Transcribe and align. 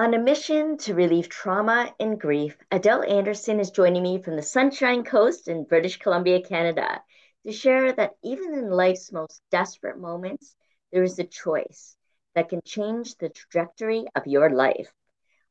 On 0.00 0.14
a 0.14 0.18
mission 0.18 0.78
to 0.78 0.94
relieve 0.94 1.28
trauma 1.28 1.94
and 2.00 2.18
grief, 2.18 2.56
Adele 2.70 3.02
Anderson 3.02 3.60
is 3.60 3.70
joining 3.70 4.02
me 4.02 4.22
from 4.22 4.34
the 4.34 4.42
Sunshine 4.42 5.04
Coast 5.04 5.46
in 5.46 5.64
British 5.64 5.98
Columbia, 5.98 6.40
Canada, 6.40 7.02
to 7.46 7.52
share 7.52 7.92
that 7.92 8.12
even 8.24 8.54
in 8.54 8.70
life's 8.70 9.12
most 9.12 9.42
desperate 9.50 9.98
moments, 9.98 10.56
there 10.90 11.02
is 11.02 11.18
a 11.18 11.24
choice 11.24 11.96
that 12.34 12.48
can 12.48 12.62
change 12.64 13.16
the 13.16 13.28
trajectory 13.28 14.06
of 14.14 14.26
your 14.26 14.48
life. 14.48 14.90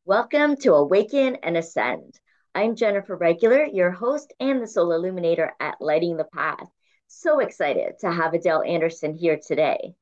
Welcome 0.04 0.56
to 0.62 0.74
Awaken 0.74 1.36
and 1.44 1.56
Ascend. 1.56 2.20
I'm 2.56 2.76
Jennifer 2.76 3.16
Regular, 3.16 3.66
your 3.66 3.92
host 3.92 4.34
and 4.40 4.64
the 4.64 4.68
Soul 4.68 4.94
Illuminator 4.94 5.54
at 5.60 5.80
Lighting 5.80 6.18
the 6.18 6.24
Path. 6.24 6.68
So 7.08 7.38
excited 7.38 8.00
to 8.00 8.12
have 8.12 8.34
Adele 8.34 8.64
Anderson 8.64 9.14
here 9.14 9.38
today. 9.38 9.94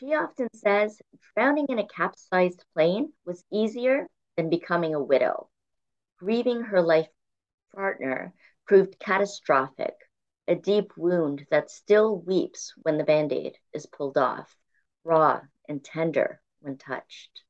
She 0.00 0.14
often 0.14 0.48
says 0.54 0.98
drowning 1.34 1.66
in 1.68 1.78
a 1.78 1.86
capsized 1.86 2.64
plane 2.72 3.12
was 3.26 3.44
easier 3.52 4.08
than 4.34 4.48
becoming 4.48 4.94
a 4.94 5.02
widow. 5.02 5.50
Grieving 6.18 6.62
her 6.62 6.80
life 6.80 7.10
partner 7.74 8.32
proved 8.66 8.98
catastrophic, 8.98 9.94
a 10.48 10.54
deep 10.54 10.96
wound 10.96 11.46
that 11.50 11.70
still 11.70 12.16
weeps 12.16 12.72
when 12.78 12.96
the 12.96 13.04
band 13.04 13.30
aid 13.34 13.58
is 13.74 13.84
pulled 13.84 14.16
off, 14.16 14.56
raw 15.04 15.42
and 15.68 15.84
tender 15.84 16.40
when 16.60 16.78
touched. 16.78 17.42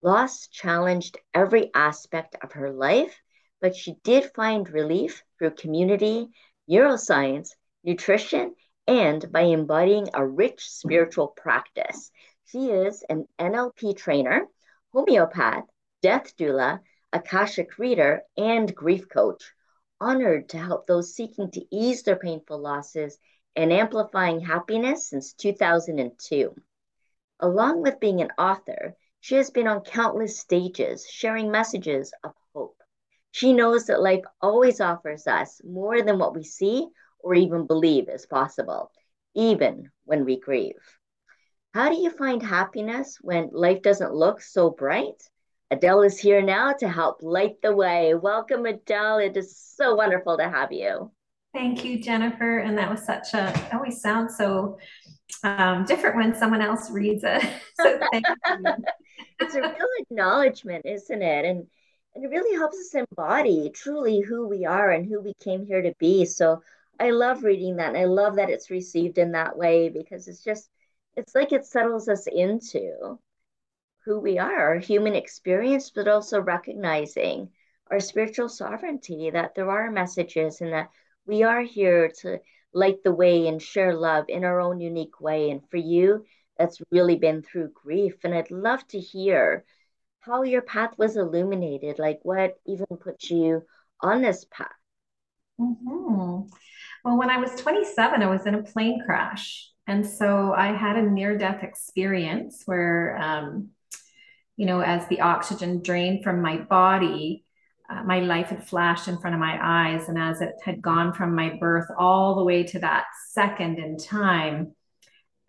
Loss 0.00 0.48
challenged 0.48 1.18
every 1.34 1.70
aspect 1.74 2.34
of 2.42 2.52
her 2.52 2.72
life, 2.72 3.20
but 3.60 3.76
she 3.76 3.96
did 4.02 4.32
find 4.32 4.70
relief 4.70 5.22
through 5.36 5.50
community, 5.50 6.30
neuroscience, 6.66 7.50
nutrition, 7.84 8.56
and 8.86 9.30
by 9.30 9.42
embodying 9.42 10.08
a 10.14 10.26
rich 10.26 10.68
spiritual 10.68 11.28
practice. 11.28 12.10
She 12.46 12.70
is 12.70 13.02
an 13.08 13.26
NLP 13.38 13.96
trainer, 13.96 14.46
homeopath, 14.92 15.64
death 16.02 16.36
doula, 16.36 16.80
Akashic 17.12 17.78
reader, 17.78 18.22
and 18.36 18.74
grief 18.74 19.08
coach, 19.08 19.52
honored 20.00 20.48
to 20.48 20.58
help 20.58 20.86
those 20.86 21.14
seeking 21.14 21.50
to 21.52 21.64
ease 21.70 22.02
their 22.02 22.16
painful 22.16 22.58
losses 22.58 23.18
and 23.54 23.72
amplifying 23.72 24.40
happiness 24.40 25.08
since 25.08 25.34
2002. 25.34 26.54
Along 27.40 27.82
with 27.82 28.00
being 28.00 28.20
an 28.20 28.30
author, 28.38 28.96
she 29.20 29.36
has 29.36 29.50
been 29.50 29.68
on 29.68 29.82
countless 29.82 30.40
stages 30.40 31.06
sharing 31.08 31.50
messages 31.50 32.12
of 32.24 32.32
hope. 32.54 32.82
She 33.30 33.52
knows 33.52 33.86
that 33.86 34.02
life 34.02 34.24
always 34.40 34.80
offers 34.80 35.26
us 35.26 35.60
more 35.64 36.02
than 36.02 36.18
what 36.18 36.34
we 36.34 36.44
see 36.44 36.88
or 37.22 37.34
even 37.34 37.66
believe 37.66 38.08
is 38.08 38.26
possible, 38.26 38.90
even 39.34 39.90
when 40.04 40.24
we 40.24 40.38
grieve. 40.38 40.74
How 41.74 41.88
do 41.88 41.96
you 41.96 42.10
find 42.10 42.42
happiness 42.42 43.18
when 43.20 43.50
life 43.52 43.82
doesn't 43.82 44.12
look 44.12 44.42
so 44.42 44.70
bright? 44.70 45.22
Adele 45.70 46.02
is 46.02 46.18
here 46.18 46.42
now 46.42 46.74
to 46.74 46.88
help 46.88 47.22
light 47.22 47.62
the 47.62 47.74
way. 47.74 48.14
Welcome, 48.14 48.66
Adele. 48.66 49.18
It 49.18 49.36
is 49.36 49.56
so 49.56 49.94
wonderful 49.94 50.36
to 50.36 50.48
have 50.48 50.70
you. 50.70 51.10
Thank 51.54 51.84
you, 51.84 52.02
Jennifer. 52.02 52.58
And 52.58 52.76
that 52.76 52.90
was 52.90 53.02
such 53.02 53.32
a, 53.32 53.48
it 53.48 53.74
always 53.74 54.00
sounds 54.00 54.36
so 54.36 54.78
um, 55.44 55.84
different 55.86 56.16
when 56.16 56.34
someone 56.34 56.60
else 56.60 56.90
reads 56.90 57.24
it. 57.24 57.42
so 57.80 57.98
thank 58.10 58.26
you. 58.26 58.74
it's 59.40 59.54
a 59.54 59.60
real 59.60 59.88
acknowledgement, 60.00 60.84
isn't 60.84 61.22
it? 61.22 61.44
And 61.44 61.66
and 62.14 62.24
it 62.24 62.28
really 62.28 62.56
helps 62.56 62.76
us 62.76 62.94
embody 62.94 63.70
truly 63.74 64.20
who 64.20 64.46
we 64.46 64.66
are 64.66 64.90
and 64.90 65.06
who 65.06 65.20
we 65.20 65.34
came 65.42 65.64
here 65.64 65.82
to 65.82 65.94
be. 65.98 66.26
So 66.26 66.62
I 67.02 67.10
love 67.10 67.42
reading 67.42 67.76
that. 67.76 67.88
And 67.88 67.98
I 67.98 68.04
love 68.04 68.36
that 68.36 68.50
it's 68.50 68.70
received 68.70 69.18
in 69.18 69.32
that 69.32 69.56
way 69.56 69.88
because 69.88 70.28
it's 70.28 70.44
just, 70.44 70.70
it's 71.16 71.34
like 71.34 71.52
it 71.52 71.66
settles 71.66 72.08
us 72.08 72.28
into 72.28 73.18
who 74.04 74.20
we 74.20 74.38
are, 74.38 74.68
our 74.68 74.78
human 74.78 75.16
experience, 75.16 75.90
but 75.90 76.06
also 76.06 76.40
recognizing 76.40 77.50
our 77.90 77.98
spiritual 77.98 78.48
sovereignty, 78.48 79.30
that 79.30 79.56
there 79.56 79.68
are 79.68 79.90
messages 79.90 80.60
and 80.60 80.72
that 80.72 80.90
we 81.26 81.42
are 81.42 81.62
here 81.62 82.12
to 82.20 82.38
light 82.72 83.02
the 83.02 83.12
way 83.12 83.48
and 83.48 83.60
share 83.60 83.94
love 83.94 84.26
in 84.28 84.44
our 84.44 84.60
own 84.60 84.80
unique 84.80 85.20
way. 85.20 85.50
And 85.50 85.60
for 85.70 85.78
you, 85.78 86.24
that's 86.56 86.80
really 86.92 87.16
been 87.16 87.42
through 87.42 87.72
grief. 87.74 88.14
And 88.22 88.32
I'd 88.32 88.50
love 88.50 88.86
to 88.88 89.00
hear 89.00 89.64
how 90.20 90.44
your 90.44 90.62
path 90.62 90.94
was 90.96 91.16
illuminated, 91.16 91.98
like 91.98 92.20
what 92.22 92.60
even 92.64 92.86
put 93.00 93.24
you 93.24 93.64
on 94.00 94.22
this 94.22 94.46
path. 94.50 94.68
Mm-hmm. 95.60 96.48
Well, 97.04 97.18
when 97.18 97.30
I 97.30 97.38
was 97.38 97.54
27, 97.56 98.22
I 98.22 98.26
was 98.26 98.46
in 98.46 98.54
a 98.54 98.62
plane 98.62 99.02
crash. 99.04 99.68
And 99.86 100.06
so 100.06 100.52
I 100.52 100.68
had 100.68 100.96
a 100.96 101.02
near 101.02 101.36
death 101.36 101.64
experience 101.64 102.62
where, 102.66 103.18
um, 103.20 103.70
you 104.56 104.66
know, 104.66 104.80
as 104.80 105.06
the 105.08 105.20
oxygen 105.20 105.82
drained 105.82 106.22
from 106.22 106.40
my 106.40 106.58
body, 106.58 107.44
uh, 107.90 108.04
my 108.04 108.20
life 108.20 108.48
had 108.48 108.66
flashed 108.66 109.08
in 109.08 109.18
front 109.18 109.34
of 109.34 109.40
my 109.40 109.58
eyes. 109.60 110.08
And 110.08 110.16
as 110.16 110.40
it 110.40 110.54
had 110.64 110.80
gone 110.80 111.12
from 111.12 111.34
my 111.34 111.56
birth 111.58 111.88
all 111.98 112.36
the 112.36 112.44
way 112.44 112.62
to 112.62 112.78
that 112.78 113.06
second 113.30 113.78
in 113.78 113.96
time, 113.96 114.74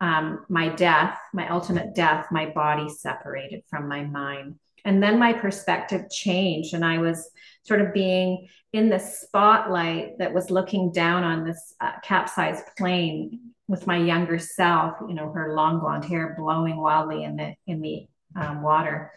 um, 0.00 0.44
my 0.48 0.68
death, 0.70 1.18
my 1.32 1.48
ultimate 1.48 1.94
death, 1.94 2.26
my 2.32 2.46
body 2.46 2.88
separated 2.88 3.62
from 3.70 3.88
my 3.88 4.02
mind. 4.02 4.58
And 4.84 5.02
then 5.02 5.18
my 5.18 5.32
perspective 5.32 6.10
changed, 6.10 6.74
and 6.74 6.84
I 6.84 6.98
was 6.98 7.30
sort 7.62 7.80
of 7.80 7.94
being 7.94 8.48
in 8.72 8.90
the 8.90 8.98
spotlight 8.98 10.18
that 10.18 10.34
was 10.34 10.50
looking 10.50 10.92
down 10.92 11.24
on 11.24 11.44
this 11.44 11.74
uh, 11.80 11.92
capsized 12.02 12.64
plane 12.76 13.52
with 13.66 13.86
my 13.86 13.96
younger 13.96 14.38
self, 14.38 14.96
you 15.08 15.14
know, 15.14 15.32
her 15.32 15.54
long 15.54 15.80
blonde 15.80 16.04
hair 16.04 16.34
blowing 16.38 16.76
wildly 16.76 17.24
in 17.24 17.36
the 17.36 17.54
in 17.66 17.80
the 17.80 18.06
um, 18.36 18.62
water, 18.62 19.12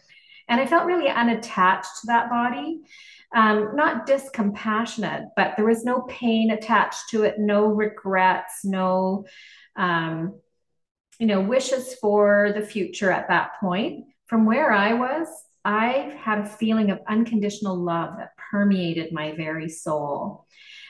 and 0.47 0.61
I 0.61 0.65
felt 0.65 0.85
really 0.85 1.09
unattached 1.09 2.01
to 2.01 2.07
that 2.07 2.29
body, 2.29 2.81
um, 3.35 3.75
not 3.75 4.07
discompassionate, 4.07 5.27
but 5.35 5.55
there 5.57 5.65
was 5.65 5.83
no 5.83 6.01
pain 6.03 6.51
attached 6.51 7.09
to 7.09 7.23
it, 7.23 7.37
no 7.37 7.67
regrets, 7.67 8.63
no, 8.63 9.25
um, 9.75 10.39
you 11.19 11.27
know, 11.27 11.41
wishes 11.41 11.95
for 11.95 12.53
the 12.55 12.61
future 12.61 13.11
at 13.11 13.27
that 13.27 13.59
point. 13.59 14.05
From 14.27 14.45
where 14.45 14.71
I 14.71 14.93
was, 14.93 15.27
I 15.67 16.17
had 16.21 16.39
a 16.39 16.45
feeling 16.45 16.91
of 16.91 17.01
unconditional 17.09 17.75
love 17.75 18.15
that 18.19 18.37
permeated 18.37 19.11
my 19.11 19.33
very 19.35 19.67
soul. 19.67 20.47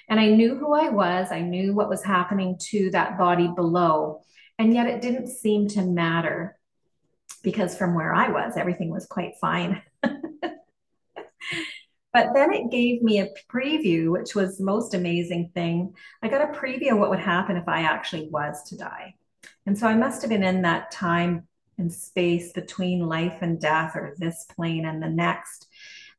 And 0.08 0.20
I 0.20 0.28
knew 0.28 0.56
who 0.56 0.72
I 0.72 0.90
was, 0.90 1.32
I 1.32 1.42
knew 1.42 1.74
what 1.74 1.90
was 1.90 2.04
happening 2.04 2.60
to 2.70 2.92
that 2.92 3.18
body 3.18 3.48
below. 3.48 4.22
And 4.60 4.76
yet 4.76 4.86
it 4.86 5.02
didn't 5.02 5.30
seem 5.30 5.68
to 5.70 5.82
matter 5.82 6.60
because 7.42 7.76
from 7.76 7.96
where 7.96 8.14
I 8.14 8.30
was, 8.30 8.54
everything 8.56 8.92
was 8.92 9.08
quite 9.08 9.34
fine. 9.42 9.82
but 10.04 10.14
then 12.14 12.54
it 12.54 12.70
gave 12.70 13.02
me 13.02 13.20
a 13.20 13.30
preview, 13.52 14.12
which 14.12 14.36
was 14.36 14.60
the 14.60 14.64
most 14.64 14.94
amazing 14.94 15.50
thing. 15.56 15.96
I 16.22 16.28
got 16.28 16.54
a 16.54 16.60
preview 16.60 16.92
of 16.92 17.00
what 17.00 17.10
would 17.10 17.20
happen 17.20 17.58
if 17.58 17.68
I 17.68 17.82
actually 17.82 18.30
was 18.30 18.62
to 18.70 18.78
die. 18.78 19.16
And 19.66 19.76
so 19.76 19.88
I 19.88 19.96
must 19.96 20.22
have 20.22 20.30
been 20.30 20.44
in 20.44 20.62
that 20.62 20.92
time 20.92 21.48
and 21.78 21.92
space 21.92 22.52
between 22.54 23.08
life 23.08 23.40
and 23.42 23.60
death 23.60 23.96
or 23.96 24.16
this 24.18 24.46
plane 24.56 24.86
and 24.86 25.02
the 25.02 25.10
next. 25.10 25.68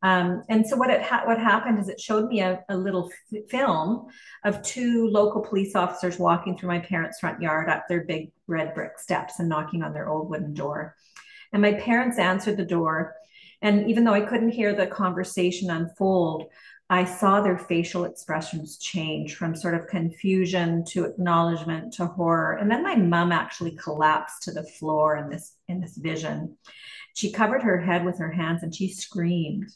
Um, 0.03 0.45
and 0.49 0.65
so 0.67 0.77
what 0.77 0.91
it 0.91 1.03
ha- 1.03 1.25
what 1.25 1.41
happened 1.41 1.81
is 1.81 1.89
it 1.89 2.01
showed 2.01 2.29
me 2.29 2.41
a, 2.41 2.65
a 2.69 2.77
little 2.77 3.11
f- 3.33 3.49
film 3.49 4.07
of 4.45 4.63
two 4.63 5.09
local 5.09 5.41
police 5.41 5.75
officers 5.75 6.19
walking 6.19 6.57
through 6.57 6.69
my 6.69 6.79
parents' 6.79 7.19
front 7.19 7.43
yard 7.43 7.69
up 7.69 7.89
their 7.89 8.05
big 8.05 8.31
red 8.47 8.75
brick 8.75 8.99
steps 8.99 9.41
and 9.41 9.49
knocking 9.49 9.83
on 9.83 9.93
their 9.93 10.09
old 10.09 10.31
wooden 10.31 10.55
door. 10.55 10.95
And 11.53 11.61
my 11.63 11.73
parents 11.75 12.19
answered 12.19 12.57
the 12.57 12.65
door. 12.65 13.15
And 13.61 13.91
even 13.91 14.05
though 14.05 14.15
I 14.15 14.21
couldn't 14.21 14.51
hear 14.51 14.73
the 14.73 14.87
conversation 14.87 15.71
unfold, 15.71 16.47
I 16.91 17.05
saw 17.05 17.41
their 17.41 17.59
facial 17.59 18.05
expressions 18.05 18.79
change 18.79 19.35
from 19.35 19.55
sort 19.55 19.75
of 19.75 19.89
confusion 19.89 20.85
to 20.87 21.05
acknowledgement 21.05 21.93
to 21.95 22.07
horror. 22.07 22.55
And 22.55 22.71
then 22.71 22.83
my 22.83 22.97
mom 22.97 23.31
actually 23.31 23.77
collapsed 23.77 24.45
to 24.45 24.53
the 24.53 24.63
floor 24.63 25.17
in 25.17 25.29
this 25.29 25.55
in 25.69 25.81
this 25.81 25.97
vision. 25.97 26.57
She 27.15 27.31
covered 27.31 27.63
her 27.63 27.79
head 27.79 28.07
with 28.07 28.19
her 28.19 28.33
hands 28.33 28.63
and 28.63 28.75
she 28.75 28.89
screamed. 28.89 29.71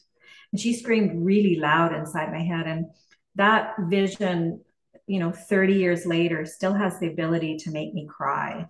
And 0.52 0.60
she 0.60 0.74
screamed 0.74 1.24
really 1.24 1.56
loud 1.56 1.94
inside 1.94 2.32
my 2.32 2.42
head. 2.42 2.66
And 2.66 2.86
that 3.34 3.74
vision, 3.80 4.60
you 5.06 5.18
know, 5.18 5.32
30 5.32 5.74
years 5.74 6.06
later, 6.06 6.46
still 6.46 6.74
has 6.74 6.98
the 6.98 7.08
ability 7.08 7.58
to 7.58 7.70
make 7.70 7.92
me 7.92 8.06
cry. 8.06 8.66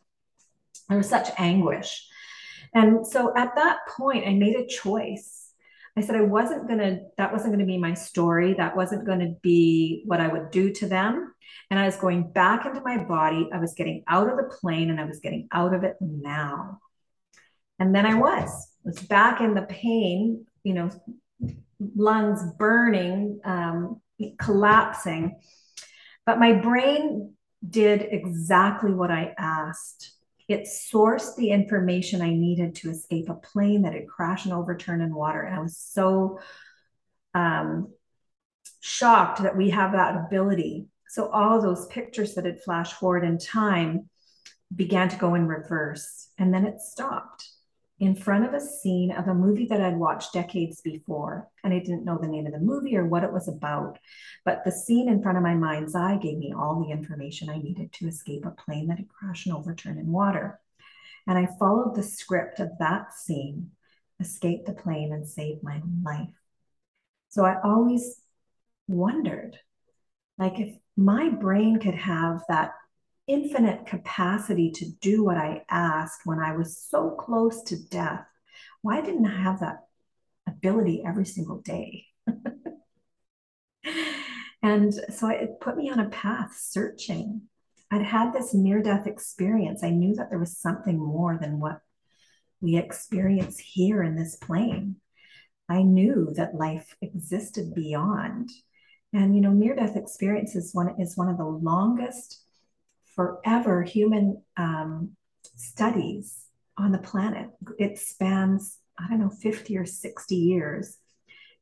There 0.88 0.98
was 0.98 1.08
such 1.08 1.28
anguish. 1.38 2.08
And 2.74 3.06
so 3.06 3.32
at 3.36 3.54
that 3.56 3.78
point, 3.96 4.26
I 4.26 4.32
made 4.34 4.56
a 4.56 4.66
choice 4.66 5.41
I 5.96 6.00
said 6.00 6.16
I 6.16 6.22
wasn't 6.22 6.68
going 6.68 6.78
to, 6.78 7.00
that 7.18 7.32
wasn't 7.32 7.52
going 7.52 7.66
to 7.66 7.70
be 7.70 7.78
my 7.78 7.94
story. 7.94 8.54
That 8.54 8.76
wasn't 8.76 9.04
going 9.04 9.20
to 9.20 9.36
be 9.42 10.02
what 10.06 10.20
I 10.20 10.28
would 10.28 10.50
do 10.50 10.72
to 10.72 10.86
them. 10.86 11.34
And 11.70 11.78
I 11.78 11.84
was 11.84 11.96
going 11.96 12.30
back 12.32 12.64
into 12.64 12.80
my 12.80 13.04
body. 13.04 13.48
I 13.52 13.58
was 13.58 13.74
getting 13.74 14.02
out 14.08 14.30
of 14.30 14.36
the 14.36 14.54
plane 14.60 14.90
and 14.90 15.00
I 15.00 15.04
was 15.04 15.20
getting 15.20 15.48
out 15.52 15.74
of 15.74 15.84
it 15.84 15.96
now. 16.00 16.78
And 17.78 17.94
then 17.94 18.06
I 18.06 18.14
was, 18.14 18.68
was 18.84 18.98
back 19.00 19.40
in 19.40 19.54
the 19.54 19.62
pain, 19.62 20.46
you 20.64 20.74
know, 20.74 20.90
lungs 21.96 22.42
burning, 22.58 23.40
um, 23.44 24.00
collapsing. 24.38 25.40
But 26.24 26.38
my 26.38 26.52
brain 26.52 27.34
did 27.68 28.06
exactly 28.10 28.92
what 28.92 29.10
I 29.10 29.34
asked. 29.36 30.12
It 30.48 30.62
sourced 30.62 31.36
the 31.36 31.50
information 31.50 32.20
I 32.20 32.30
needed 32.30 32.74
to 32.76 32.90
escape 32.90 33.28
a 33.28 33.34
plane 33.34 33.82
that 33.82 33.94
had 33.94 34.08
crashed 34.08 34.46
and 34.46 34.54
overturned 34.54 35.02
in 35.02 35.14
water. 35.14 35.42
And 35.42 35.54
I 35.54 35.60
was 35.60 35.76
so 35.76 36.40
um, 37.34 37.92
shocked 38.80 39.42
that 39.42 39.56
we 39.56 39.70
have 39.70 39.92
that 39.92 40.16
ability. 40.16 40.88
So 41.08 41.28
all 41.28 41.60
those 41.60 41.86
pictures 41.86 42.34
that 42.34 42.44
had 42.44 42.62
flashed 42.62 42.94
forward 42.94 43.24
in 43.24 43.38
time 43.38 44.08
began 44.74 45.08
to 45.08 45.16
go 45.16 45.34
in 45.34 45.46
reverse. 45.46 46.28
And 46.38 46.52
then 46.52 46.64
it 46.64 46.80
stopped 46.80 47.48
in 47.98 48.14
front 48.16 48.44
of 48.44 48.54
a 48.54 48.60
scene 48.60 49.12
of 49.12 49.28
a 49.28 49.34
movie 49.34 49.66
that 49.66 49.80
I'd 49.80 49.96
watched 49.96 50.32
decades 50.32 50.80
before. 50.80 51.48
And 51.62 51.72
I 51.72 51.78
didn't 51.78 52.04
know 52.04 52.18
the 52.20 52.26
name 52.26 52.46
of 52.46 52.52
the 52.52 52.58
movie 52.58 52.96
or 52.96 53.06
what 53.06 53.22
it 53.22 53.32
was 53.32 53.48
about. 53.48 53.98
But 54.44 54.64
the 54.64 54.72
scene 54.72 55.08
in 55.08 55.22
front 55.22 55.38
of 55.38 55.44
my 55.44 55.54
mind's 55.54 55.94
eye 55.94 56.16
gave 56.16 56.38
me 56.38 56.52
all 56.52 56.82
the 56.82 56.90
information 56.90 57.48
I 57.48 57.58
needed 57.58 57.92
to 57.92 58.08
escape 58.08 58.44
a 58.44 58.50
plane 58.50 58.88
that 58.88 58.98
had 58.98 59.08
crashed 59.08 59.46
and 59.46 59.54
overturned 59.54 60.00
in 60.00 60.10
water. 60.10 60.60
And 61.26 61.38
I 61.38 61.46
followed 61.58 61.94
the 61.94 62.02
script 62.02 62.58
of 62.58 62.70
that 62.80 63.12
scene, 63.12 63.70
escaped 64.18 64.66
the 64.66 64.72
plane 64.72 65.12
and 65.12 65.28
saved 65.28 65.62
my 65.62 65.80
life. 66.02 66.34
So 67.28 67.44
I 67.44 67.60
always 67.62 68.20
wondered 68.88 69.58
like 70.38 70.58
if 70.58 70.74
my 70.96 71.28
brain 71.28 71.78
could 71.78 71.94
have 71.94 72.42
that 72.48 72.72
infinite 73.26 73.86
capacity 73.86 74.70
to 74.72 74.90
do 75.00 75.24
what 75.24 75.36
I 75.36 75.62
asked 75.68 76.20
when 76.24 76.38
I 76.38 76.56
was 76.56 76.78
so 76.78 77.10
close 77.10 77.62
to 77.64 77.82
death, 77.88 78.24
why 78.82 79.00
didn't 79.00 79.26
I 79.26 79.42
have 79.42 79.60
that 79.60 79.78
ability 80.46 81.02
every 81.06 81.24
single 81.24 81.60
day? 81.60 82.06
and 84.62 84.92
so 84.94 85.28
it 85.28 85.60
put 85.60 85.76
me 85.76 85.90
on 85.90 86.00
a 86.00 86.10
path 86.10 86.56
searching. 86.58 87.42
I'd 87.90 88.02
had 88.02 88.32
this 88.32 88.54
near 88.54 88.82
death 88.82 89.06
experience. 89.06 89.84
I 89.84 89.90
knew 89.90 90.14
that 90.14 90.30
there 90.30 90.38
was 90.38 90.58
something 90.58 90.98
more 90.98 91.38
than 91.40 91.60
what 91.60 91.80
we 92.60 92.76
experience 92.76 93.58
here 93.58 94.02
in 94.02 94.16
this 94.16 94.36
plane. 94.36 94.96
I 95.68 95.82
knew 95.82 96.32
that 96.36 96.54
life 96.54 96.96
existed 97.02 97.74
beyond. 97.74 98.50
And 99.12 99.34
you 99.34 99.42
know, 99.42 99.50
near 99.50 99.74
death 99.74 99.96
experience 99.96 100.56
is 100.56 100.74
one 100.74 100.94
is 100.98 101.16
one 101.16 101.28
of 101.28 101.36
the 101.36 101.44
longest 101.44 102.41
forever 103.14 103.82
human 103.82 104.42
um, 104.56 105.10
studies 105.56 106.46
on 106.78 106.92
the 106.92 106.98
planet. 106.98 107.50
It 107.78 107.98
spans, 107.98 108.78
I 108.98 109.08
don't 109.08 109.20
know, 109.20 109.30
50 109.30 109.76
or 109.76 109.86
60 109.86 110.34
years. 110.34 110.98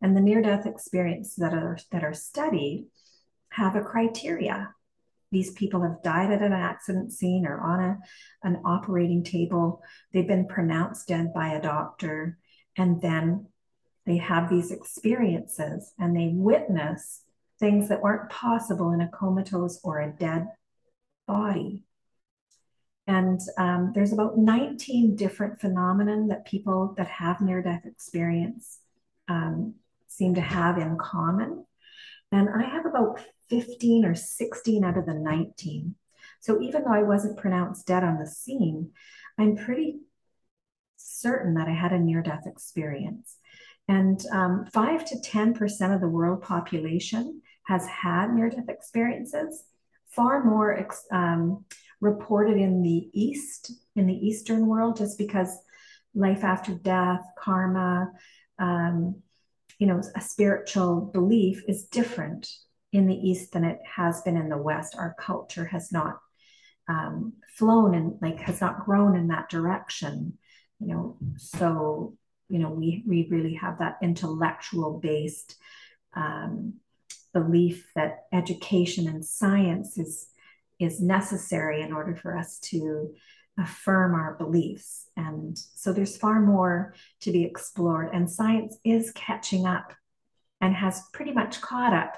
And 0.03 0.17
the 0.17 0.21
near 0.21 0.41
death 0.41 0.67
experiences 0.67 1.37
that 1.37 1.53
are, 1.53 1.79
that 1.93 2.05
are 2.05 2.15
studied 2.15 2.87
have 3.51 3.77
a 3.77 3.83
criteria. 3.83 4.75
These 5.33 5.53
people 5.53 5.83
have 5.83 6.03
died 6.03 6.31
at 6.33 6.43
an 6.43 6.53
accident 6.53 7.13
scene 7.13 7.47
or 7.47 7.61
on 7.61 7.81
a, 7.81 7.99
an 8.43 8.63
operating 8.65 9.23
table. 9.23 9.83
They've 10.13 10.27
been 10.27 10.47
pronounced 10.47 11.09
dead 11.09 11.33
by 11.35 11.49
a 11.49 11.63
doctor. 11.63 12.39
And 12.77 13.01
then 13.03 13.47
they 14.07 14.17
have 14.17 14.49
these 14.49 14.71
experiences 14.71 15.93
and 15.99 16.17
they 16.17 16.31
witness 16.33 17.23
things 17.59 17.89
that 17.91 18.01
weren't 18.01 18.31
possible 18.31 18.93
in 18.93 19.03
a 19.03 19.11
comatose 19.11 19.81
or 19.85 20.01
a 20.01 20.13
dead 20.13 20.49
body. 21.31 21.85
And 23.07 23.41
um, 23.59 23.93
there's 23.95 24.13
about 24.13 24.39
19 24.39 25.17
different 25.17 25.61
phenomenon 25.61 26.29
that 26.29 26.45
people 26.45 26.95
that 26.97 27.09
have 27.09 27.41
near-death 27.41 27.85
experience 27.87 28.79
um, 29.29 29.75
seem 30.07 30.35
to 30.35 30.41
have 30.41 30.79
in 30.79 30.97
common. 30.99 31.65
And 32.33 32.49
I 32.49 32.63
have 32.63 32.87
about 32.87 33.21
15 33.49 34.05
or 34.05 34.15
16 34.15 34.85
out 34.85 34.99
of 34.99 35.07
the 35.07 35.15
19. 35.15 35.95
So 36.41 36.61
even 36.61 36.85
though 36.85 36.93
I 36.93 37.03
wasn't 37.03 37.39
pronounced 37.39 37.87
dead 37.87 38.05
on 38.05 38.19
the 38.19 38.27
scene, 38.27 38.91
I'm 39.39 39.57
pretty 39.57 40.01
certain 40.97 41.55
that 41.55 41.69
I 41.69 41.75
had 41.75 41.93
a 41.93 41.99
near-death 41.99 42.47
experience. 42.47 43.37
And 43.89 44.21
um, 44.33 44.67
5 44.73 45.05
to 45.07 45.17
10% 45.17 45.95
of 45.95 46.01
the 46.01 46.09
world 46.09 46.43
population 46.43 47.43
has 47.67 47.87
had 47.89 48.33
near-death 48.33 48.69
experiences 48.69 49.65
far 50.11 50.45
more 50.45 50.87
um, 51.11 51.65
reported 52.01 52.57
in 52.57 52.83
the 52.83 53.11
East, 53.13 53.73
in 53.97 54.07
the 54.07 54.27
Eastern 54.27 54.67
world, 54.67 54.97
just 54.97 55.19
because 55.19 55.57
life 56.15 56.45
after 56.45 56.75
death, 56.75 57.25
karma, 57.39 58.11
um, 58.59 59.23
you 59.79 59.87
know, 59.87 60.03
a 60.17 60.21
spiritual 60.21 61.01
belief 61.01 61.63
is 61.67 61.85
different 61.85 62.51
in 62.93 63.07
the 63.07 63.15
East 63.15 63.53
than 63.53 63.65
it 63.65 63.79
has 63.85 64.21
been 64.23 64.37
in 64.37 64.49
the 64.49 64.59
West. 64.59 64.97
Our 64.97 65.15
culture 65.19 65.65
has 65.67 65.93
not 65.93 66.19
um, 66.89 67.35
flown 67.55 67.95
and 67.95 68.15
like 68.21 68.41
has 68.41 68.61
not 68.61 68.85
grown 68.85 69.17
in 69.17 69.29
that 69.29 69.49
direction, 69.49 70.39
you 70.81 70.89
know. 70.89 71.17
So, 71.37 72.17
you 72.49 72.59
know, 72.59 72.71
we 72.71 73.05
we 73.07 73.29
really 73.31 73.55
have 73.55 73.79
that 73.79 73.99
intellectual 74.03 74.99
based 74.99 75.57
um, 76.15 76.75
belief 77.33 77.91
that 77.95 78.25
education 78.33 79.09
and 79.09 79.25
science 79.25 79.99
is 79.99 80.27
is 80.79 81.01
necessary 81.01 81.83
in 81.83 81.93
order 81.93 82.17
for 82.17 82.37
us 82.37 82.59
to 82.59 83.15
affirm 83.59 84.15
our 84.15 84.35
beliefs. 84.39 85.09
And 85.17 85.59
so 85.59 85.93
there's 85.93 86.17
far 86.17 86.41
more 86.41 86.95
to 87.21 87.31
be 87.31 87.45
explored. 87.45 88.11
And 88.15 88.31
science 88.31 88.79
is 88.83 89.13
catching 89.13 89.67
up 89.67 89.93
and 90.61 90.75
has 90.75 91.03
pretty 91.13 91.33
much 91.33 91.61
caught 91.61 91.93
up 91.93 92.17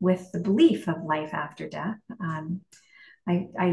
with 0.00 0.30
the 0.32 0.40
belief 0.40 0.88
of 0.88 1.02
life 1.02 1.34
after 1.34 1.68
death. 1.68 1.98
Um, 2.20 2.62
I, 3.28 3.48
I 3.58 3.66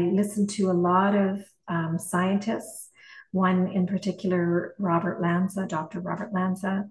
to 0.50 0.70
a 0.70 0.72
lot 0.72 1.14
of 1.14 1.42
um, 1.68 1.98
scientists. 1.98 2.90
One 3.32 3.68
in 3.68 3.86
particular 3.86 4.74
robert 4.78 5.20
lanza 5.20 5.66
dr 5.66 5.98
robert 6.00 6.32
lanza. 6.32 6.88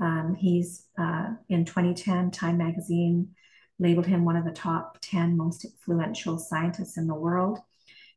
Um, 0.00 0.36
he's 0.38 0.86
uh, 0.98 1.30
in 1.48 1.64
2010 1.64 2.30
time 2.30 2.58
magazine 2.58 3.34
labeled 3.78 4.06
him 4.06 4.24
one 4.24 4.36
of 4.36 4.44
the 4.44 4.50
top 4.50 4.98
10 5.02 5.36
most 5.36 5.64
influential 5.64 6.38
scientists 6.38 6.96
in 6.96 7.06
the 7.06 7.14
world. 7.14 7.58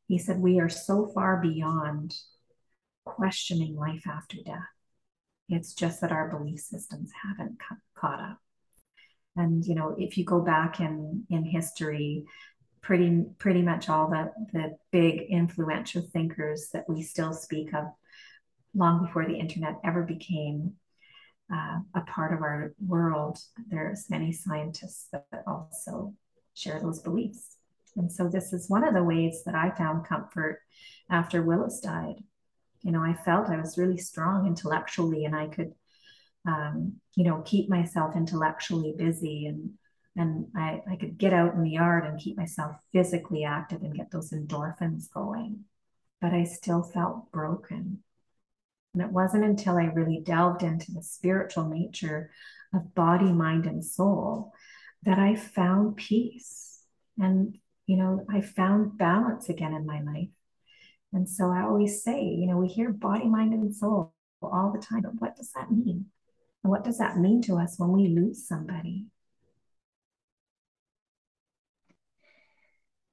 He 0.07 0.17
said, 0.17 0.39
We 0.39 0.59
are 0.59 0.69
so 0.69 1.07
far 1.07 1.37
beyond 1.41 2.15
questioning 3.05 3.75
life 3.75 4.07
after 4.07 4.37
death. 4.45 4.59
It's 5.49 5.73
just 5.73 6.01
that 6.01 6.11
our 6.11 6.29
belief 6.29 6.59
systems 6.59 7.11
haven't 7.23 7.57
caught 7.95 8.19
up. 8.19 8.37
And 9.35 9.65
you 9.65 9.75
know, 9.75 9.95
if 9.97 10.17
you 10.17 10.25
go 10.25 10.41
back 10.41 10.79
in 10.79 11.25
in 11.29 11.45
history, 11.45 12.25
pretty 12.81 13.23
pretty 13.37 13.61
much 13.61 13.89
all 13.89 14.09
the 14.09 14.31
the 14.53 14.77
big 14.91 15.21
influential 15.29 16.01
thinkers 16.13 16.69
that 16.73 16.89
we 16.89 17.01
still 17.01 17.33
speak 17.33 17.73
of 17.73 17.85
long 18.73 19.05
before 19.05 19.25
the 19.25 19.37
internet 19.37 19.79
ever 19.83 20.03
became 20.03 20.73
uh, 21.53 21.79
a 21.95 22.01
part 22.01 22.33
of 22.33 22.41
our 22.41 22.73
world, 22.85 23.37
there's 23.69 24.09
many 24.09 24.31
scientists 24.31 25.07
that 25.11 25.43
also 25.45 26.13
share 26.53 26.79
those 26.79 26.99
beliefs. 26.99 27.57
And 27.97 28.11
so 28.11 28.29
this 28.29 28.53
is 28.53 28.69
one 28.69 28.83
of 28.83 28.93
the 28.93 29.03
ways 29.03 29.43
that 29.45 29.55
I 29.55 29.71
found 29.71 30.05
comfort 30.05 30.61
after 31.09 31.41
Willis 31.41 31.79
died. 31.81 32.15
You 32.83 32.91
know, 32.91 33.03
I 33.03 33.13
felt 33.13 33.49
I 33.49 33.57
was 33.57 33.77
really 33.77 33.97
strong 33.97 34.47
intellectually 34.47 35.25
and 35.25 35.35
I 35.35 35.47
could, 35.47 35.73
um, 36.47 36.93
you 37.15 37.25
know, 37.25 37.41
keep 37.45 37.69
myself 37.69 38.15
intellectually 38.15 38.93
busy 38.97 39.45
and 39.45 39.71
and 40.17 40.47
I, 40.55 40.81
I 40.91 40.95
could 40.97 41.17
get 41.17 41.31
out 41.31 41.53
in 41.53 41.63
the 41.63 41.69
yard 41.69 42.05
and 42.05 42.19
keep 42.19 42.35
myself 42.37 42.75
physically 42.91 43.45
active 43.45 43.81
and 43.81 43.95
get 43.95 44.11
those 44.11 44.31
endorphins 44.31 45.09
going. 45.09 45.61
But 46.19 46.33
I 46.33 46.43
still 46.43 46.83
felt 46.83 47.31
broken. 47.31 48.03
And 48.93 49.01
it 49.01 49.11
wasn't 49.11 49.45
until 49.45 49.77
I 49.77 49.85
really 49.85 50.21
delved 50.23 50.63
into 50.63 50.91
the 50.91 51.03
spiritual 51.03 51.69
nature 51.69 52.31
of 52.73 52.93
body, 52.93 53.31
mind, 53.31 53.65
and 53.65 53.83
soul 53.83 54.53
that 55.03 55.17
I 55.17 55.35
found 55.35 55.95
peace. 55.95 56.83
And, 57.17 57.57
you 57.85 57.97
know, 57.97 58.25
I 58.29 58.41
found 58.41 58.97
balance 58.97 59.49
again 59.49 59.73
in 59.73 59.85
my 59.85 60.01
life. 60.01 60.29
And 61.13 61.27
so 61.27 61.51
I 61.51 61.63
always 61.63 62.03
say, 62.03 62.23
you 62.23 62.47
know, 62.47 62.57
we 62.57 62.67
hear 62.67 62.91
body, 62.91 63.27
mind, 63.27 63.53
and 63.53 63.75
soul 63.75 64.13
all 64.41 64.71
the 64.73 64.83
time, 64.83 65.01
but 65.01 65.19
what 65.19 65.35
does 65.35 65.51
that 65.53 65.71
mean? 65.71 66.05
And 66.63 66.71
what 66.71 66.83
does 66.83 66.97
that 66.99 67.17
mean 67.17 67.41
to 67.43 67.57
us 67.57 67.75
when 67.77 67.91
we 67.91 68.07
lose 68.07 68.47
somebody? 68.47 69.07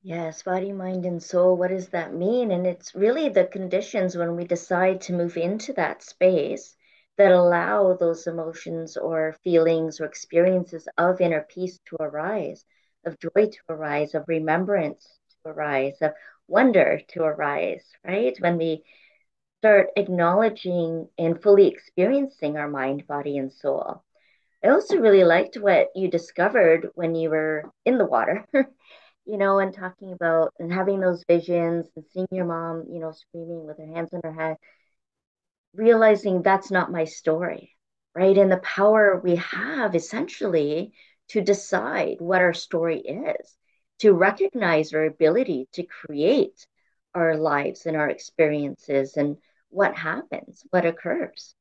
Yes, 0.08 0.42
body, 0.42 0.72
mind, 0.72 1.04
and 1.04 1.22
soul. 1.22 1.54
What 1.54 1.68
does 1.68 1.90
that 1.90 2.14
mean? 2.14 2.50
And 2.50 2.66
it's 2.66 2.94
really 2.94 3.28
the 3.28 3.44
conditions 3.44 4.16
when 4.16 4.36
we 4.36 4.44
decide 4.46 5.02
to 5.02 5.12
move 5.12 5.36
into 5.36 5.74
that 5.74 6.02
space 6.02 6.74
that 7.18 7.30
allow 7.30 7.92
those 7.92 8.26
emotions 8.26 8.96
or 8.96 9.36
feelings 9.44 10.00
or 10.00 10.06
experiences 10.06 10.88
of 10.96 11.20
inner 11.20 11.42
peace 11.42 11.78
to 11.90 11.96
arise, 12.00 12.64
of 13.04 13.18
joy 13.18 13.50
to 13.50 13.58
arise, 13.68 14.14
of 14.14 14.24
remembrance 14.28 15.18
to 15.44 15.50
arise, 15.50 16.00
of 16.00 16.14
wonder 16.46 17.02
to 17.08 17.24
arise, 17.24 17.84
right? 18.02 18.34
When 18.40 18.56
we 18.56 18.84
start 19.58 19.88
acknowledging 19.96 21.08
and 21.18 21.42
fully 21.42 21.66
experiencing 21.68 22.56
our 22.56 22.68
mind, 22.68 23.06
body, 23.06 23.36
and 23.36 23.52
soul. 23.52 24.02
I 24.64 24.68
also 24.68 24.98
really 24.98 25.24
liked 25.24 25.56
what 25.56 25.88
you 25.94 26.08
discovered 26.08 26.88
when 26.94 27.14
you 27.14 27.30
were 27.30 27.70
in 27.84 27.98
the 27.98 28.06
water 28.06 28.46
you 29.28 29.36
know, 29.36 29.58
and 29.58 29.74
talking 29.74 30.12
about 30.12 30.54
and 30.58 30.72
having 30.72 31.00
those 31.00 31.22
visions 31.28 31.86
and 31.94 32.04
seeing 32.12 32.26
your 32.30 32.46
mom, 32.46 32.86
you 32.90 32.98
know, 32.98 33.12
screaming 33.12 33.66
with 33.66 33.76
her 33.76 33.86
hands 33.86 34.14
on 34.14 34.22
her 34.24 34.32
head, 34.32 34.56
realizing 35.74 36.40
that's 36.40 36.70
not 36.70 36.90
my 36.90 37.04
story, 37.04 37.76
right? 38.14 38.38
And 38.38 38.50
the 38.50 38.56
power 38.56 39.20
we 39.22 39.36
have 39.36 39.94
essentially 39.94 40.94
to 41.28 41.42
decide 41.42 42.16
what 42.20 42.40
our 42.40 42.54
story 42.54 43.00
is, 43.00 43.54
to 43.98 44.14
recognize 44.14 44.94
our 44.94 45.04
ability 45.04 45.68
to 45.74 45.82
create 45.82 46.66
our 47.14 47.36
lives 47.36 47.84
and 47.84 47.98
our 47.98 48.08
experiences 48.08 49.18
and 49.18 49.36
what 49.68 49.94
happens, 49.94 50.64
what 50.70 50.86
occurs, 50.86 51.54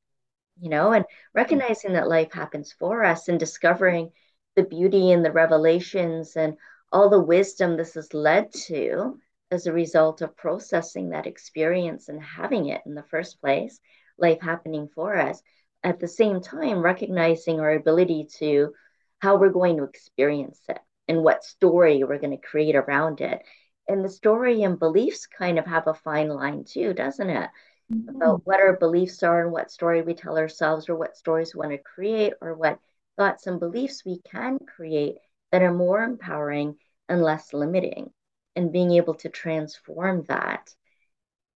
you 0.61 0.69
know, 0.69 0.93
and 0.93 1.03
recognizing 1.33 1.93
that 1.93 2.07
life 2.07 2.31
happens 2.31 2.71
for 2.71 3.03
us 3.03 3.27
and 3.27 3.41
discovering 3.41 4.11
the 4.55 4.63
beauty 4.63 5.11
and 5.11 5.25
the 5.25 5.31
revelations 5.33 6.37
and 6.37 6.55
all 6.91 7.09
the 7.09 7.19
wisdom 7.19 7.75
this 7.75 7.95
has 7.95 8.13
led 8.13 8.53
to 8.53 9.19
as 9.51 9.67
a 9.67 9.73
result 9.73 10.21
of 10.21 10.35
processing 10.35 11.09
that 11.09 11.27
experience 11.27 12.09
and 12.09 12.21
having 12.21 12.67
it 12.67 12.81
in 12.85 12.95
the 12.95 13.03
first 13.03 13.39
place, 13.39 13.79
life 14.17 14.41
happening 14.41 14.89
for 14.93 15.15
us. 15.17 15.41
At 15.83 15.99
the 15.99 16.07
same 16.07 16.41
time, 16.41 16.79
recognizing 16.79 17.59
our 17.59 17.73
ability 17.73 18.27
to 18.39 18.73
how 19.19 19.37
we're 19.37 19.49
going 19.49 19.77
to 19.77 19.83
experience 19.83 20.59
it 20.67 20.79
and 21.07 21.23
what 21.23 21.43
story 21.43 22.03
we're 22.03 22.19
going 22.19 22.37
to 22.37 22.47
create 22.47 22.75
around 22.75 23.21
it. 23.21 23.41
And 23.87 24.03
the 24.03 24.09
story 24.09 24.63
and 24.63 24.77
beliefs 24.77 25.27
kind 25.27 25.57
of 25.57 25.65
have 25.65 25.87
a 25.87 25.93
fine 25.93 26.27
line 26.29 26.65
too, 26.65 26.93
doesn't 26.93 27.29
it? 27.29 27.49
Mm-hmm. 27.93 28.15
About 28.15 28.41
what 28.45 28.59
our 28.59 28.75
beliefs 28.75 29.23
are 29.23 29.43
and 29.43 29.51
what 29.51 29.71
story 29.71 30.01
we 30.01 30.13
tell 30.13 30.37
ourselves 30.37 30.89
or 30.89 30.95
what 30.95 31.15
stories 31.15 31.53
we 31.53 31.59
want 31.59 31.71
to 31.71 31.77
create 31.77 32.33
or 32.41 32.53
what 32.53 32.79
thoughts 33.15 33.47
and 33.47 33.59
beliefs 33.59 34.03
we 34.05 34.19
can 34.29 34.59
create 34.59 35.17
that 35.51 35.61
are 35.61 35.73
more 35.73 36.03
empowering 36.03 36.75
and 37.09 37.21
less 37.21 37.53
limiting 37.53 38.11
and 38.55 38.71
being 38.71 38.91
able 38.91 39.15
to 39.15 39.29
transform 39.29 40.23
that 40.27 40.73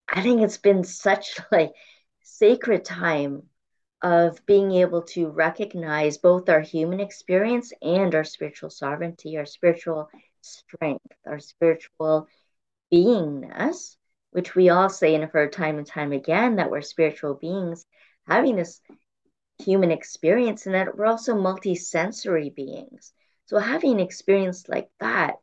i 0.09 0.23
think 0.23 0.41
it's 0.41 0.59
been 0.59 0.85
such 0.85 1.39
like 1.53 1.73
sacred 2.23 2.85
time 2.85 3.43
of 4.03 4.45
being 4.47 4.73
able 4.73 5.03
to 5.03 5.29
recognize 5.29 6.17
both 6.19 6.49
our 6.49 6.61
human 6.61 7.01
experience 7.01 7.73
and 7.83 8.15
our 8.15 8.25
spiritual 8.25 8.71
sovereignty 8.71 9.37
our 9.37 9.47
spiritual 9.47 10.09
strength 10.41 11.13
our 11.27 11.39
spiritual 11.39 12.27
beingness 12.93 13.97
which 14.31 14.55
we 14.55 14.69
all 14.69 14.89
say 14.89 15.15
and 15.15 15.25
have 15.25 15.33
heard 15.33 15.53
time 15.53 15.79
and 15.79 15.87
time 15.87 16.13
again 16.13 16.57
that 16.57 16.71
we're 16.71 16.81
spiritual 16.81 17.35
beings 17.35 17.85
having 18.27 18.57
this 18.57 18.81
human 19.61 19.91
experience 19.91 20.67
and 20.67 20.75
that 20.75 20.97
we're 20.97 21.07
also 21.07 21.35
multisensory 21.35 22.55
beings. 22.55 23.13
So 23.51 23.59
having 23.59 23.95
an 23.95 23.99
experience 23.99 24.69
like 24.69 24.91
that 25.01 25.35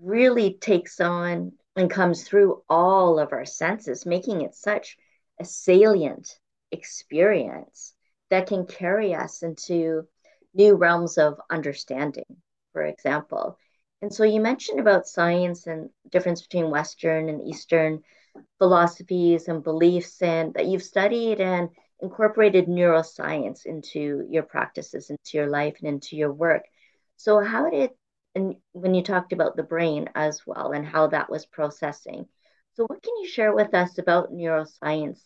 really 0.00 0.54
takes 0.54 1.02
on 1.02 1.52
and 1.76 1.90
comes 1.90 2.24
through 2.24 2.62
all 2.66 3.18
of 3.18 3.34
our 3.34 3.44
senses, 3.44 4.06
making 4.06 4.40
it 4.40 4.54
such 4.54 4.96
a 5.38 5.44
salient 5.44 6.30
experience 6.72 7.92
that 8.30 8.46
can 8.46 8.64
carry 8.64 9.14
us 9.14 9.42
into 9.42 10.08
new 10.54 10.76
realms 10.76 11.18
of 11.18 11.38
understanding, 11.50 12.24
for 12.72 12.86
example. 12.86 13.58
And 14.00 14.10
so 14.10 14.24
you 14.24 14.40
mentioned 14.40 14.80
about 14.80 15.06
science 15.06 15.66
and 15.66 15.90
difference 16.10 16.40
between 16.40 16.70
Western 16.70 17.28
and 17.28 17.46
Eastern 17.46 18.02
philosophies 18.56 19.48
and 19.48 19.62
beliefs, 19.62 20.22
and 20.22 20.54
that 20.54 20.68
you've 20.68 20.82
studied 20.82 21.42
and 21.42 21.68
incorporated 22.00 22.66
neuroscience 22.66 23.66
into 23.66 24.26
your 24.30 24.44
practices, 24.44 25.10
into 25.10 25.36
your 25.36 25.50
life, 25.50 25.76
and 25.80 25.88
into 25.88 26.16
your 26.16 26.32
work. 26.32 26.62
So, 27.16 27.40
how 27.40 27.70
did, 27.70 27.90
and 28.34 28.56
when 28.72 28.94
you 28.94 29.02
talked 29.02 29.32
about 29.32 29.56
the 29.56 29.62
brain 29.62 30.08
as 30.14 30.42
well 30.46 30.72
and 30.72 30.86
how 30.86 31.08
that 31.08 31.30
was 31.30 31.46
processing, 31.46 32.26
so 32.74 32.84
what 32.84 33.02
can 33.02 33.16
you 33.22 33.28
share 33.28 33.54
with 33.54 33.72
us 33.74 33.98
about 33.98 34.32
neuroscience 34.32 35.20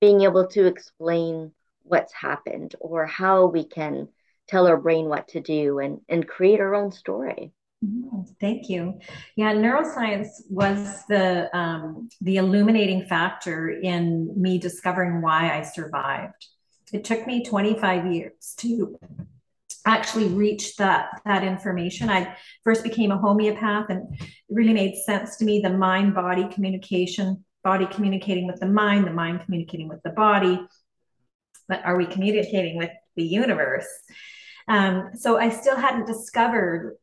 being 0.00 0.22
able 0.22 0.46
to 0.48 0.66
explain 0.66 1.52
what's 1.82 2.12
happened 2.12 2.74
or 2.80 3.06
how 3.06 3.46
we 3.46 3.64
can 3.64 4.08
tell 4.48 4.66
our 4.66 4.76
brain 4.76 5.08
what 5.08 5.28
to 5.28 5.40
do 5.40 5.78
and, 5.78 6.00
and 6.08 6.26
create 6.26 6.60
our 6.60 6.74
own 6.74 6.92
story? 6.92 7.52
Mm-hmm. 7.84 8.22
Thank 8.40 8.70
you. 8.70 8.98
Yeah, 9.36 9.52
neuroscience 9.52 10.28
was 10.48 11.04
the 11.06 11.54
um, 11.56 12.08
the 12.22 12.36
illuminating 12.36 13.04
factor 13.06 13.68
in 13.68 14.32
me 14.40 14.58
discovering 14.58 15.20
why 15.20 15.56
I 15.58 15.62
survived. 15.62 16.46
It 16.92 17.04
took 17.04 17.26
me 17.26 17.44
25 17.44 18.12
years 18.12 18.54
to 18.58 18.98
actually 19.86 20.26
reach 20.28 20.76
that 20.76 21.20
that 21.24 21.44
information. 21.44 22.10
I 22.10 22.36
first 22.64 22.82
became 22.82 23.10
a 23.10 23.18
homeopath, 23.18 23.86
and 23.88 24.12
it 24.20 24.28
really 24.50 24.74
made 24.74 24.96
sense 24.96 25.36
to 25.36 25.44
me 25.44 25.60
the 25.60 25.70
mind 25.70 26.14
body 26.14 26.48
communication, 26.48 27.44
body 27.64 27.86
communicating 27.86 28.46
with 28.46 28.60
the 28.60 28.66
mind, 28.66 29.06
the 29.06 29.12
mind 29.12 29.42
communicating 29.44 29.88
with 29.88 30.02
the 30.02 30.10
body. 30.10 30.60
But 31.68 31.84
are 31.84 31.96
we 31.96 32.06
communicating 32.06 32.76
with 32.76 32.90
the 33.16 33.24
universe? 33.24 33.88
Um, 34.68 35.10
so 35.14 35.38
I 35.38 35.48
still 35.48 35.76
hadn't 35.76 36.06
discovered 36.06 36.96